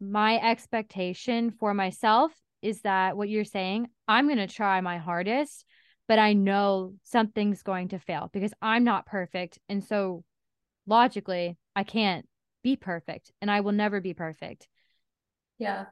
[0.00, 5.64] my expectation for myself is that what you're saying, I'm going to try my hardest,
[6.08, 9.58] but I know something's going to fail because I'm not perfect.
[9.68, 10.24] And so
[10.86, 12.26] logically, I can't
[12.62, 14.68] be perfect and I will never be perfect.
[15.58, 15.86] Yeah.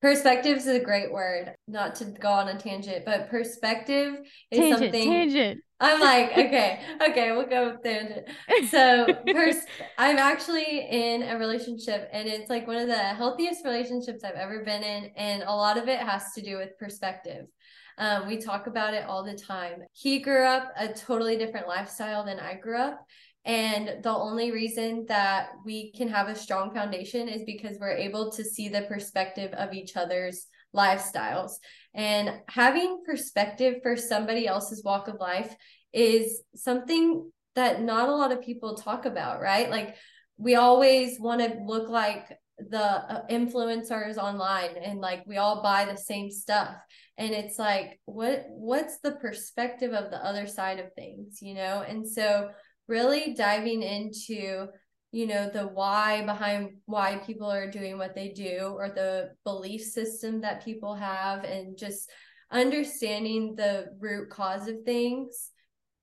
[0.00, 1.54] Perspective is a great word.
[1.66, 4.18] Not to go on a tangent, but perspective
[4.50, 5.10] is tangent, something.
[5.10, 5.60] Tangent.
[5.80, 8.28] I'm like, okay, okay, we'll go with tangent.
[8.68, 9.66] So, pers-
[9.98, 14.64] I'm actually in a relationship, and it's like one of the healthiest relationships I've ever
[14.64, 17.46] been in, and a lot of it has to do with perspective.
[17.98, 19.82] Um, we talk about it all the time.
[19.92, 23.04] He grew up a totally different lifestyle than I grew up,
[23.48, 28.30] and the only reason that we can have a strong foundation is because we're able
[28.32, 31.52] to see the perspective of each other's lifestyles.
[31.94, 35.56] And having perspective for somebody else's walk of life
[35.94, 39.70] is something that not a lot of people talk about, right?
[39.70, 39.96] Like
[40.36, 45.86] we always want to look like the uh, influencers online and like we all buy
[45.86, 46.74] the same stuff
[47.16, 51.84] and it's like what what's the perspective of the other side of things you know
[51.86, 52.48] and so
[52.88, 54.66] really diving into
[55.10, 59.82] you know the why behind why people are doing what they do or the belief
[59.82, 62.10] system that people have and just
[62.50, 65.50] understanding the root cause of things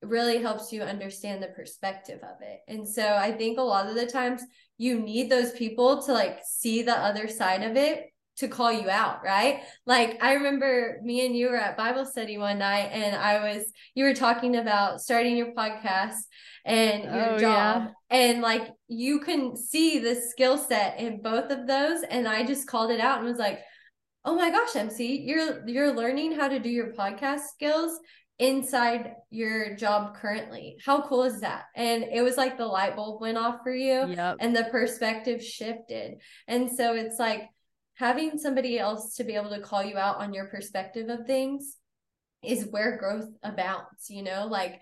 [0.01, 2.59] really helps you understand the perspective of it.
[2.67, 4.41] And so I think a lot of the times
[4.77, 8.05] you need those people to like see the other side of it
[8.37, 9.61] to call you out, right?
[9.85, 13.65] Like I remember me and you were at Bible study one night and I was
[13.93, 16.17] you were talking about starting your podcast
[16.65, 18.17] and your oh, job yeah.
[18.17, 22.67] and like you can see the skill set in both of those and I just
[22.67, 23.59] called it out and was like,
[24.25, 27.99] "Oh my gosh, MC, you're you're learning how to do your podcast skills
[28.37, 30.77] inside your job currently.
[30.85, 31.65] How cool is that?
[31.75, 34.37] And it was like the light bulb went off for you yep.
[34.39, 36.15] and the perspective shifted.
[36.47, 37.49] And so it's like
[37.95, 41.77] having somebody else to be able to call you out on your perspective of things
[42.43, 44.81] is where growth abounds, you know, like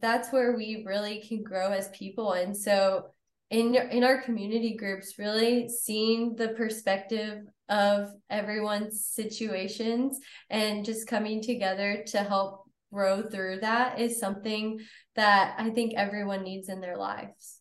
[0.00, 2.32] that's where we really can grow as people.
[2.32, 3.06] And so
[3.50, 10.18] in in our community groups really seeing the perspective of everyone's situations
[10.50, 14.78] and just coming together to help grow through that is something
[15.16, 17.60] that I think everyone needs in their lives.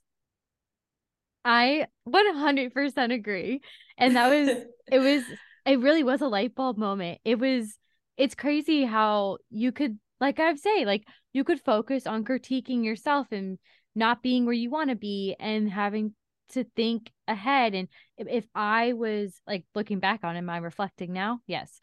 [1.46, 3.62] I 100% agree.
[3.98, 4.50] And that was,
[4.92, 5.24] it was,
[5.66, 7.20] it really was a light bulb moment.
[7.24, 7.78] It was,
[8.18, 11.04] it's crazy how you could, like I've say, like
[11.34, 13.58] you could focus on critiquing yourself and
[13.96, 16.14] not being where you want to be and having
[16.50, 17.74] to think ahead.
[17.74, 21.40] And if, if I was like looking back on, am I reflecting now?
[21.48, 21.80] Yes.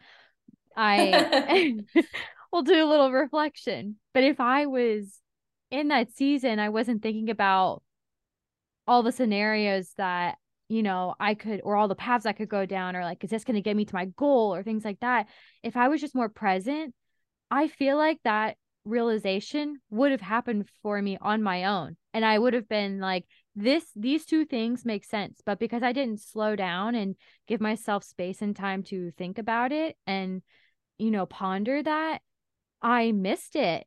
[0.77, 1.77] I
[2.53, 3.97] we'll do a little reflection.
[4.15, 5.19] But if I was
[5.71, 7.83] in that season, I wasn't thinking about
[8.87, 10.37] all the scenarios that,
[10.69, 13.31] you know, I could, or all the paths I could go down, or like, is
[13.31, 15.27] this going to get me to my goal, or things like that.
[15.63, 16.95] If I was just more present,
[17.51, 21.97] I feel like that realization would have happened for me on my own.
[22.15, 23.27] And I would have been like,
[23.57, 27.17] this these two things make sense but because i didn't slow down and
[27.49, 30.43] give myself space and time to think about it and
[30.99, 32.21] you know ponder that
[32.81, 33.87] i missed it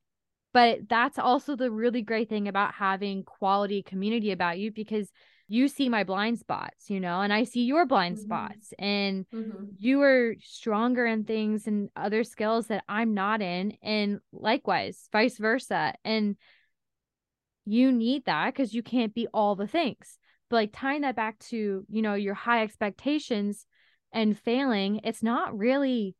[0.53, 5.11] but that's also the really great thing about having quality community about you because
[5.47, 8.23] you see my blind spots, you know, and I see your blind mm-hmm.
[8.25, 9.65] spots, and mm-hmm.
[9.77, 15.37] you are stronger in things and other skills that I'm not in, and likewise, vice
[15.37, 15.93] versa.
[16.05, 16.37] And
[17.65, 20.17] you need that because you can't be all the things.
[20.49, 23.65] But like tying that back to, you know, your high expectations
[24.11, 26.15] and failing, it's not really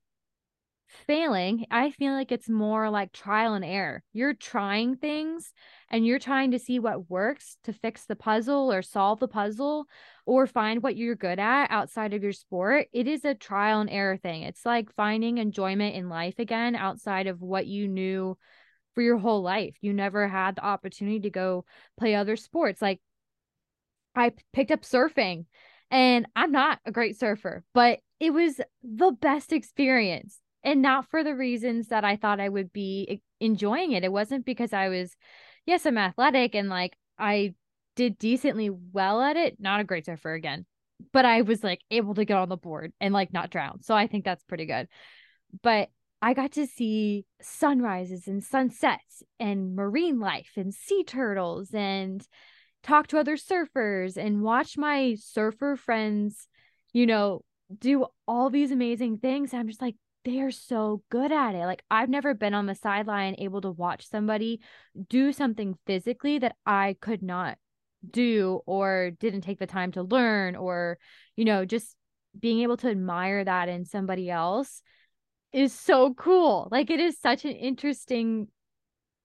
[1.08, 4.04] failing, I feel like it's more like trial and error.
[4.14, 5.54] You're trying things
[5.90, 9.86] and you're trying to see what works to fix the puzzle or solve the puzzle
[10.26, 12.88] or find what you're good at outside of your sport.
[12.94, 14.44] It is a trial and error thing.
[14.44, 18.38] It's like finding enjoyment in life again outside of what you knew
[18.96, 19.76] for your whole life.
[19.82, 21.66] You never had the opportunity to go
[21.98, 22.82] play other sports.
[22.82, 23.02] Like
[24.16, 25.46] I picked up surfing
[25.90, 31.24] and I'm not a great surfer, but it was the best experience and not for
[31.24, 34.04] the reasons that I thought I would be enjoying it.
[34.04, 35.16] It wasn't because I was,
[35.66, 37.56] yes, I'm athletic and like I
[37.96, 39.58] did decently well at it.
[39.60, 40.66] Not a great surfer again,
[41.12, 43.82] but I was like able to get on the board and like not drown.
[43.82, 44.88] So I think that's pretty good.
[45.62, 45.90] But
[46.22, 52.26] I got to see sunrises and sunsets and marine life and sea turtles and
[52.82, 56.48] talk to other surfers and watch my surfer friends,
[56.94, 57.42] you know,
[57.78, 59.54] do all these amazing things.
[59.54, 59.96] I'm just like,
[60.26, 61.66] they're so good at it.
[61.66, 64.62] Like I've never been on the sideline able to watch somebody
[65.10, 67.58] do something physically that I could not
[68.10, 70.98] do or didn't take the time to learn or
[71.38, 71.96] you know just
[72.38, 74.82] being able to admire that in somebody else
[75.52, 76.68] is so cool.
[76.72, 78.48] Like it is such an interesting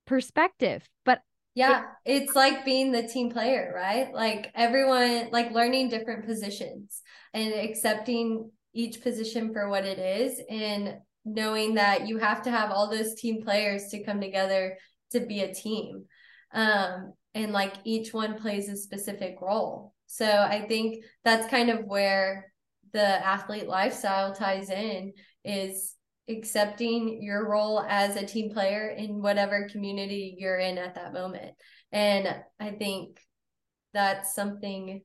[0.07, 0.87] perspective.
[1.05, 1.23] But
[1.55, 4.13] yeah, it, it's like being the team player, right?
[4.13, 10.99] Like everyone like learning different positions and accepting each position for what it is and
[11.25, 14.77] knowing that you have to have all those team players to come together
[15.11, 16.05] to be a team.
[16.53, 19.95] Um, and like each one plays a specific role.
[20.07, 22.53] So i think that's kind of where
[22.93, 25.13] the athlete lifestyle ties in
[25.45, 25.95] is
[26.29, 31.55] accepting your role as a team player in whatever community you're in at that moment.
[31.93, 33.19] And i think
[33.93, 35.03] that's something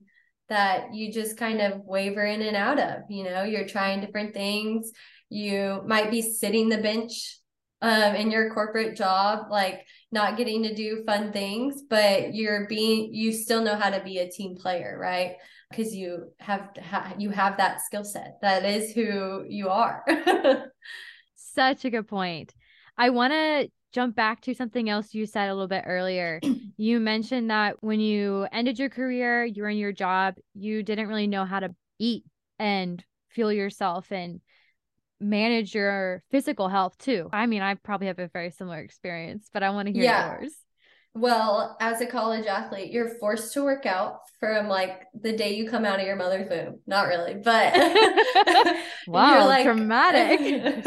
[0.54, 3.02] that you just kind of waver in and out of.
[3.10, 4.92] You know, you're trying different things.
[5.30, 7.40] You might be sitting the bench
[7.82, 13.16] um, in your corporate job, like not getting to do fun things, but you're being,
[13.16, 15.38] you still know how to be a team player, right?
[15.72, 18.38] Because you have ha- you have that skill set.
[18.44, 20.06] That is who you are.
[21.36, 22.54] Such a good point.
[22.96, 26.42] I want to jump back to something else you said a little bit earlier.
[26.78, 31.08] you mentioned that when you ended your career, you were in your job, you didn't
[31.08, 32.26] really know how to eat
[32.60, 34.42] and fuel yourself and
[35.20, 37.30] manage your physical health too.
[37.32, 40.40] I mean, I probably have a very similar experience, but I want to hear yeah.
[40.40, 40.54] yours.
[41.16, 45.70] Well, as a college athlete, you're forced to work out from like the day you
[45.70, 46.80] come out of your mother's womb.
[46.88, 47.74] Not really, but
[49.08, 50.86] wow, you're like, dramatic.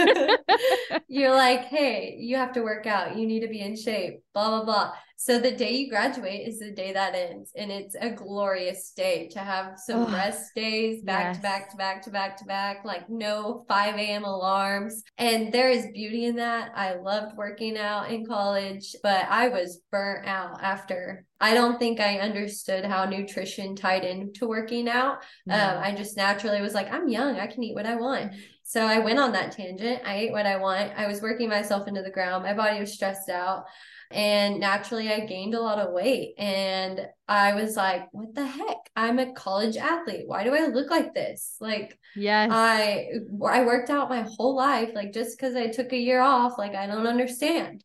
[1.09, 3.17] you're like, hey, you have to work out.
[3.17, 4.21] You need to be in shape.
[4.35, 4.93] Blah blah blah.
[5.19, 9.29] So the day you graduate is the day that ends, and it's a glorious day
[9.29, 11.37] to have some oh, rest days back yes.
[11.37, 14.25] to back to back to back to back, like no 5 a.m.
[14.25, 15.03] alarms.
[15.17, 16.71] And there is beauty in that.
[16.77, 21.25] I loved working out in college, but I was burnt out after.
[21.41, 25.23] I don't think I understood how nutrition tied into working out.
[25.49, 28.35] Um, I just naturally was like, I'm young, I can eat what I want.
[28.65, 30.03] So I went on that tangent.
[30.05, 30.93] I ate what I want.
[30.97, 32.43] I was working myself into the ground.
[32.43, 33.65] My body was stressed out.
[34.11, 36.35] And naturally, I gained a lot of weight.
[36.39, 38.79] And I was like, what the heck?
[38.95, 40.25] I'm a college athlete.
[40.27, 41.57] Why do I look like this?
[41.61, 42.51] Like, yes.
[42.53, 43.09] I
[43.45, 44.91] I worked out my whole life.
[44.95, 47.83] Like, just because I took a year off, like, I don't understand.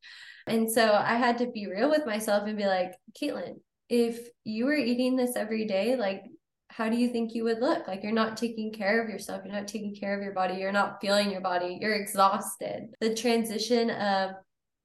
[0.48, 3.60] And so I had to be real with myself and be like, Katlyn,
[3.90, 6.24] if you were eating this every day, like,
[6.70, 7.88] how do you think you would look?
[7.88, 10.72] Like you're not taking care of yourself, you're not taking care of your body, you're
[10.72, 12.88] not feeling your body, you're exhausted.
[13.02, 14.32] The transition of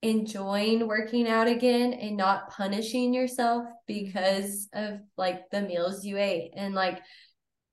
[0.06, 6.52] enjoying working out again and not punishing yourself because of like the meals you ate
[6.54, 7.02] and like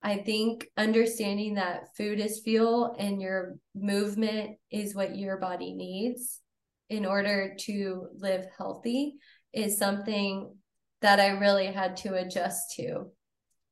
[0.01, 6.39] I think understanding that food is fuel and your movement is what your body needs
[6.89, 9.13] in order to live healthy
[9.53, 10.55] is something
[11.01, 13.11] that I really had to adjust to.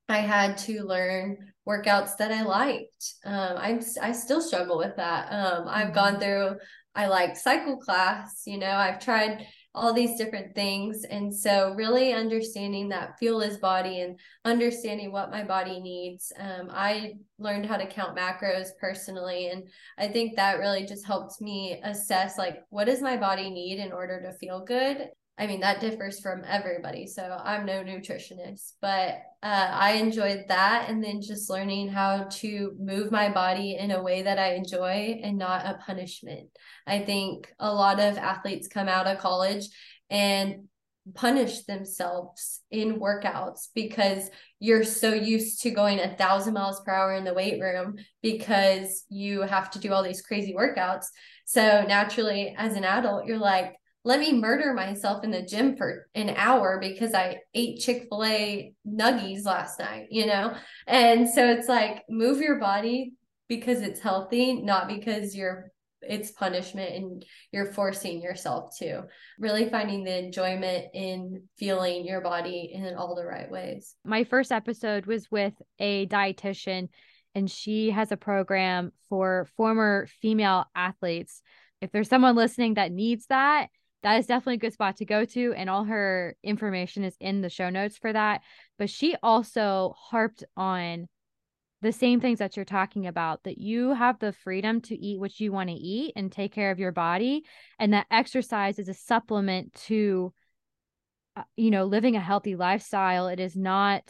[0.07, 3.13] I had to learn workouts that I liked.
[3.25, 5.31] Um, I'm I still struggle with that.
[5.31, 6.21] Um, I've gone mm-hmm.
[6.21, 6.55] through
[6.95, 8.43] I like cycle class.
[8.45, 11.05] You know, I've tried all these different things.
[11.05, 16.33] And so, really understanding that fuel is body and understanding what my body needs.
[16.37, 19.47] Um, I learned how to count macros personally.
[19.47, 19.63] And
[19.97, 23.93] I think that really just helped me assess like, what does my body need in
[23.93, 25.07] order to feel good?
[25.41, 27.07] I mean, that differs from everybody.
[27.07, 30.85] So I'm no nutritionist, but uh, I enjoyed that.
[30.87, 35.19] And then just learning how to move my body in a way that I enjoy
[35.23, 36.49] and not a punishment.
[36.85, 39.65] I think a lot of athletes come out of college
[40.11, 40.67] and
[41.15, 44.29] punish themselves in workouts because
[44.59, 49.05] you're so used to going a thousand miles per hour in the weight room because
[49.09, 51.05] you have to do all these crazy workouts.
[51.45, 53.73] So naturally, as an adult, you're like,
[54.03, 58.23] let me murder myself in the gym for an hour because I ate Chick fil
[58.23, 60.55] A nuggies last night, you know?
[60.87, 63.13] And so it's like move your body
[63.47, 65.71] because it's healthy, not because you're
[66.03, 69.03] it's punishment and you're forcing yourself to
[69.37, 73.95] really finding the enjoyment in feeling your body in all the right ways.
[74.03, 76.89] My first episode was with a dietitian
[77.35, 81.43] and she has a program for former female athletes.
[81.81, 83.69] If there's someone listening that needs that,
[84.03, 85.53] that is definitely a good spot to go to.
[85.53, 88.41] And all her information is in the show notes for that.
[88.77, 91.07] But she also harped on
[91.81, 95.39] the same things that you're talking about that you have the freedom to eat what
[95.39, 97.43] you want to eat and take care of your body.
[97.79, 100.33] And that exercise is a supplement to,
[101.35, 103.27] uh, you know, living a healthy lifestyle.
[103.27, 104.03] It is not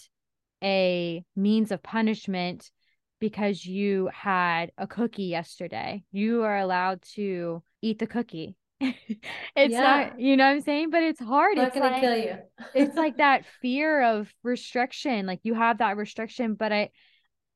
[0.63, 2.71] a means of punishment
[3.19, 6.03] because you had a cookie yesterday.
[6.11, 8.57] You are allowed to eat the cookie
[9.55, 9.81] it's yeah.
[9.81, 10.89] not, you know what I'm saying?
[10.89, 11.57] But it's hard.
[11.57, 12.37] Not it's gonna like, kill you.
[12.73, 15.25] it's like that fear of restriction.
[15.25, 16.89] Like you have that restriction, but I,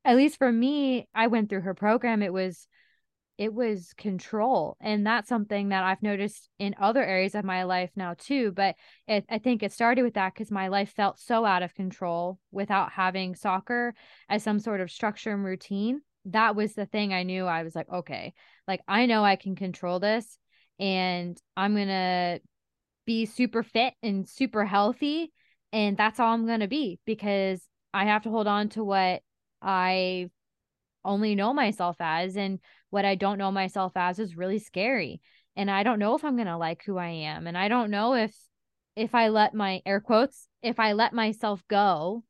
[0.03, 2.21] at least for me, I went through her program.
[2.21, 2.67] It was,
[3.37, 7.89] it was control, and that's something that I've noticed in other areas of my life
[7.95, 8.51] now too.
[8.51, 8.75] But
[9.07, 12.39] it, I think it started with that because my life felt so out of control
[12.51, 13.93] without having soccer
[14.29, 16.01] as some sort of structure and routine.
[16.25, 17.45] That was the thing I knew.
[17.45, 18.33] I was like, okay,
[18.67, 20.37] like I know I can control this
[20.79, 22.39] and I'm going to
[23.05, 25.31] be super fit and super healthy.
[25.71, 27.61] And that's all I'm going to be because
[27.93, 29.21] I have to hold on to what
[29.61, 30.29] I
[31.03, 32.37] only know myself as.
[32.37, 32.59] And
[32.89, 35.21] what I don't know myself as is really scary.
[35.55, 37.47] And I don't know if I'm going to like who I am.
[37.47, 38.35] And I don't know if,
[38.95, 42.23] if I let my air quotes, if I let myself go,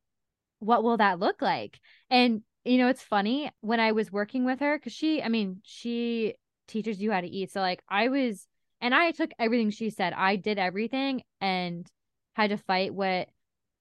[0.60, 1.80] what will that look like?
[2.10, 5.62] And you know, it's funny when I was working with her because she, I mean,
[5.64, 6.34] she
[6.68, 7.52] teaches you how to eat.
[7.52, 8.48] So like I was
[8.82, 10.14] and I took everything she said.
[10.14, 11.90] I did everything and
[12.34, 13.30] had to fight what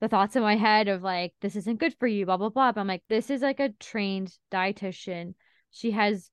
[0.00, 2.72] the thoughts in my head of like this isn't good for you, blah blah blah.
[2.72, 5.34] But I'm like, this is like a trained dietitian.
[5.70, 6.30] She has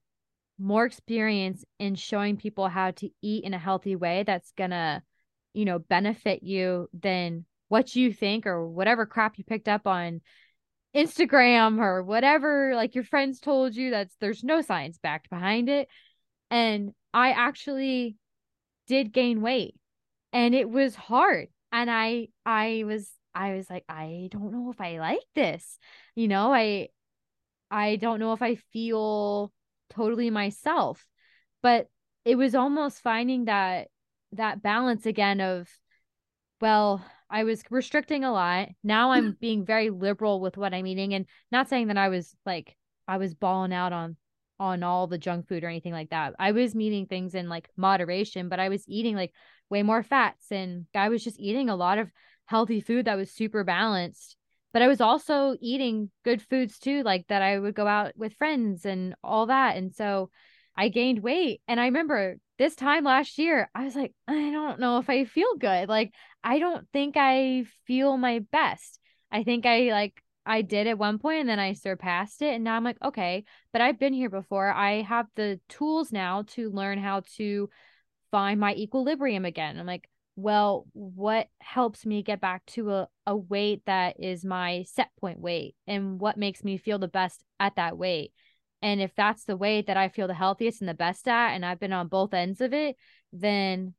[0.60, 5.04] more experience in showing people how to eat in a healthy way that's gonna,
[5.54, 10.22] you know, benefit you than what you think or whatever crap you picked up on
[10.96, 15.88] Instagram or whatever like your friends told you that's there's no science backed behind it
[16.52, 18.18] and I actually
[18.88, 19.76] did gain weight
[20.34, 24.82] and it was hard and I I was I was like I don't know if
[24.82, 25.80] I like this.
[26.16, 26.90] You know, I
[27.70, 29.52] I don't know if I feel
[29.90, 31.06] totally myself.
[31.64, 31.88] But
[32.26, 33.88] it was almost finding that
[34.34, 35.70] that balance again of
[36.60, 38.70] well, I was restricting a lot.
[38.84, 42.36] Now I'm being very liberal with what I'm eating and not saying that I was
[42.46, 42.76] like
[43.08, 44.18] I was balling out on
[44.62, 46.36] on all the junk food or anything like that.
[46.38, 49.34] I was eating things in like moderation, but I was eating like
[49.72, 52.12] way more fats and I was just eating a lot of
[52.46, 54.38] healthy food that was super balanced.
[54.72, 58.36] But I was also eating good foods too, like that I would go out with
[58.36, 59.78] friends and all that.
[59.78, 60.30] And so
[60.76, 61.62] I gained weight.
[61.68, 65.26] And I remember this time last year, I was like, I don't know if I
[65.26, 65.90] feel good.
[65.90, 69.00] Like, I don't think I feel my best.
[69.32, 70.22] I think I like
[70.52, 72.56] I did at one point and then I surpassed it.
[72.56, 74.70] And now I'm like, okay, but I've been here before.
[74.70, 77.70] I have the tools now to learn how to
[78.32, 79.80] find my equilibrium again.
[79.80, 84.84] I'm like, well, what helps me get back to a, a weight that is my
[84.90, 88.34] set point weight and what makes me feel the best at that weight?
[88.82, 91.66] And if that's the weight that I feel the healthiest and the best at, and
[91.66, 92.98] I've been on both ends of it,
[93.32, 93.94] then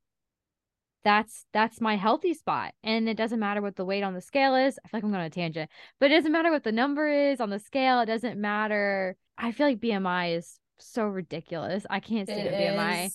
[1.05, 4.55] that's that's my healthy spot and it doesn't matter what the weight on the scale
[4.55, 6.73] is i feel like i'm going on a tangent but it doesn't matter what the
[6.73, 11.85] number is on the scale it doesn't matter i feel like bmi is so ridiculous
[11.91, 13.11] i can't stand bmi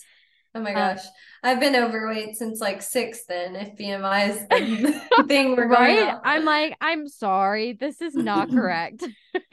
[0.55, 1.05] oh my um, gosh.
[1.05, 1.11] Um,
[1.43, 5.97] i've been overweight since like six then if bmi is the thing we're going.
[5.97, 6.15] right?
[6.23, 9.03] i'm like i'm sorry this is not correct.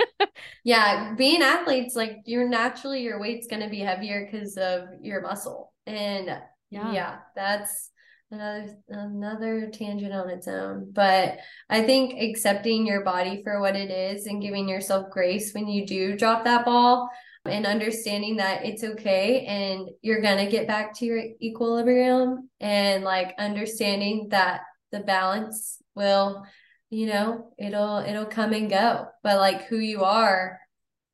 [0.64, 5.20] Yeah being athletes like you're naturally your weight's going to be heavier because of your
[5.20, 6.39] muscle and
[6.70, 6.93] yeah.
[6.93, 7.91] yeah that's
[8.31, 11.39] another another tangent on its own but
[11.70, 15.87] i think accepting your body for what it is and giving yourself grace when you
[15.87, 17.09] do drop that ball
[17.45, 23.05] and understanding that it's okay and you're going to get back to your equilibrium and
[23.05, 26.43] like understanding that the balance will
[26.89, 30.59] you know it'll it'll come and go but like who you are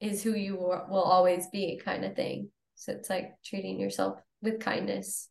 [0.00, 2.50] is who you will always be kind of thing.
[2.74, 5.28] So it's like treating yourself with kindness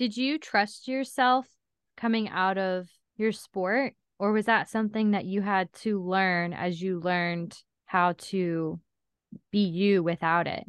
[0.00, 1.46] did you trust yourself
[1.94, 2.88] coming out of
[3.18, 8.14] your sport or was that something that you had to learn as you learned how
[8.16, 8.80] to
[9.52, 10.64] be you without it?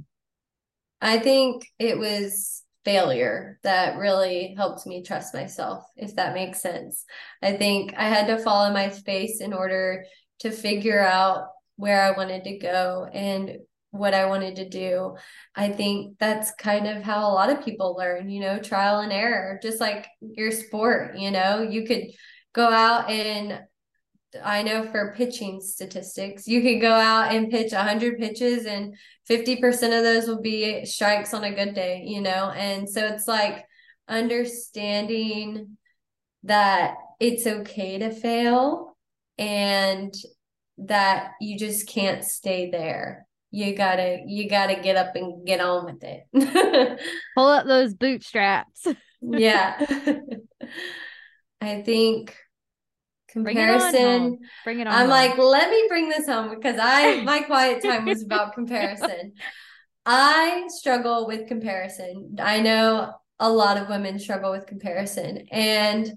[0.99, 7.05] I think it was failure that really helped me trust myself, if that makes sense.
[7.41, 10.03] I think I had to fall in my space in order
[10.39, 13.59] to figure out where I wanted to go and
[13.91, 15.15] what I wanted to do.
[15.55, 19.11] I think that's kind of how a lot of people learn, you know, trial and
[19.11, 22.05] error, just like your sport, you know, you could
[22.53, 23.61] go out and
[24.43, 28.95] I know for pitching statistics, you could go out and pitch 100 pitches and
[29.29, 32.49] 50% of those will be strikes on a good day, you know?
[32.55, 33.65] And so it's like
[34.07, 35.77] understanding
[36.43, 38.95] that it's okay to fail
[39.37, 40.13] and
[40.77, 43.27] that you just can't stay there.
[43.51, 46.99] You gotta, you gotta get up and get on with it.
[47.35, 48.87] Pull up those bootstraps.
[49.21, 49.85] yeah.
[51.61, 52.35] I think
[53.29, 54.39] comparison.
[54.63, 54.93] Bring it on.
[54.93, 55.09] I'm home.
[55.09, 59.33] like, let me bring this home because I my quiet time was about comparison.
[60.05, 62.37] I struggle with comparison.
[62.39, 66.11] I know a lot of women struggle with comparison and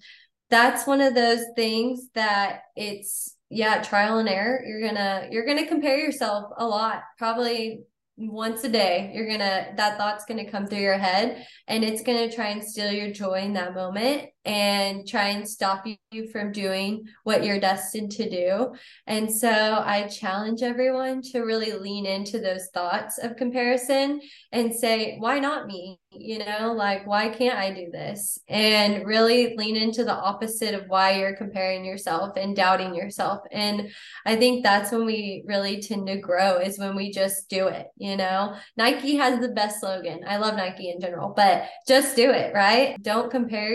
[0.51, 4.63] that's one of those things that it's yeah, trial and error.
[4.67, 7.03] You're to you're to compare yourself a lot.
[7.19, 7.85] Probably
[8.17, 12.31] once a day you're gonna that thought's gonna come through your head and it's gonna
[12.31, 17.07] try and steal your joy in that moment and try and stop you from doing
[17.23, 18.75] what you're destined to do.
[19.07, 24.21] And so i challenge everyone to really lean into those thoughts of comparison
[24.53, 25.99] and say why not me?
[26.13, 28.39] You know like why can't i do this?
[28.49, 33.41] And really lean into the opposite of why you're comparing yourself and doubting yourself.
[33.51, 33.91] And
[34.27, 37.89] i think that's when we really tend to grow is when we just do it
[37.97, 38.55] you know?
[38.77, 40.21] Nike has the best slogan.
[40.27, 43.03] I love nike in general but just do it right?
[43.03, 43.75] Don't compare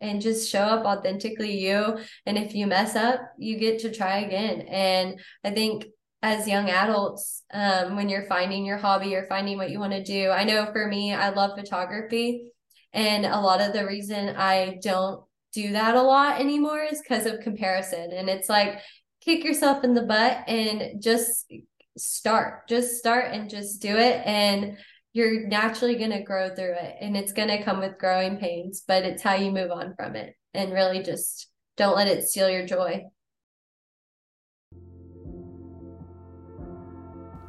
[0.00, 4.18] and just show up authentically you and if you mess up you get to try
[4.18, 5.84] again and i think
[6.22, 10.02] as young adults um, when you're finding your hobby or finding what you want to
[10.02, 10.30] do.
[10.30, 12.50] I know for me, I love photography.
[12.92, 17.26] And a lot of the reason I don't do that a lot anymore is because
[17.26, 18.12] of comparison.
[18.12, 18.80] And it's like,
[19.20, 21.52] kick yourself in the butt and just
[21.96, 24.22] start, just start and just do it.
[24.24, 24.76] And
[25.18, 26.94] you're naturally going to grow through it.
[27.00, 30.14] And it's going to come with growing pains, but it's how you move on from
[30.14, 33.02] it and really just don't let it steal your joy.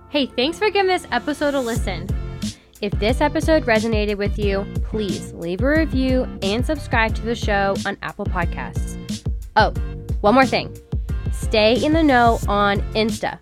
[0.09, 2.07] Hey, thanks for giving this episode a listen.
[2.81, 7.75] If this episode resonated with you, please leave a review and subscribe to the show
[7.85, 8.97] on Apple Podcasts.
[9.55, 9.71] Oh,
[10.21, 10.75] one more thing
[11.31, 13.39] stay in the know on Insta.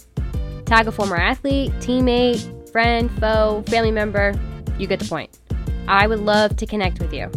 [0.65, 4.33] Tag a former athlete, teammate, friend, foe, family member.
[4.77, 5.37] You get the point.
[5.87, 7.31] I would love to connect with you.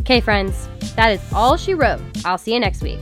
[0.00, 2.00] Okay, friends, that is all she wrote.
[2.24, 3.00] I'll see you next week.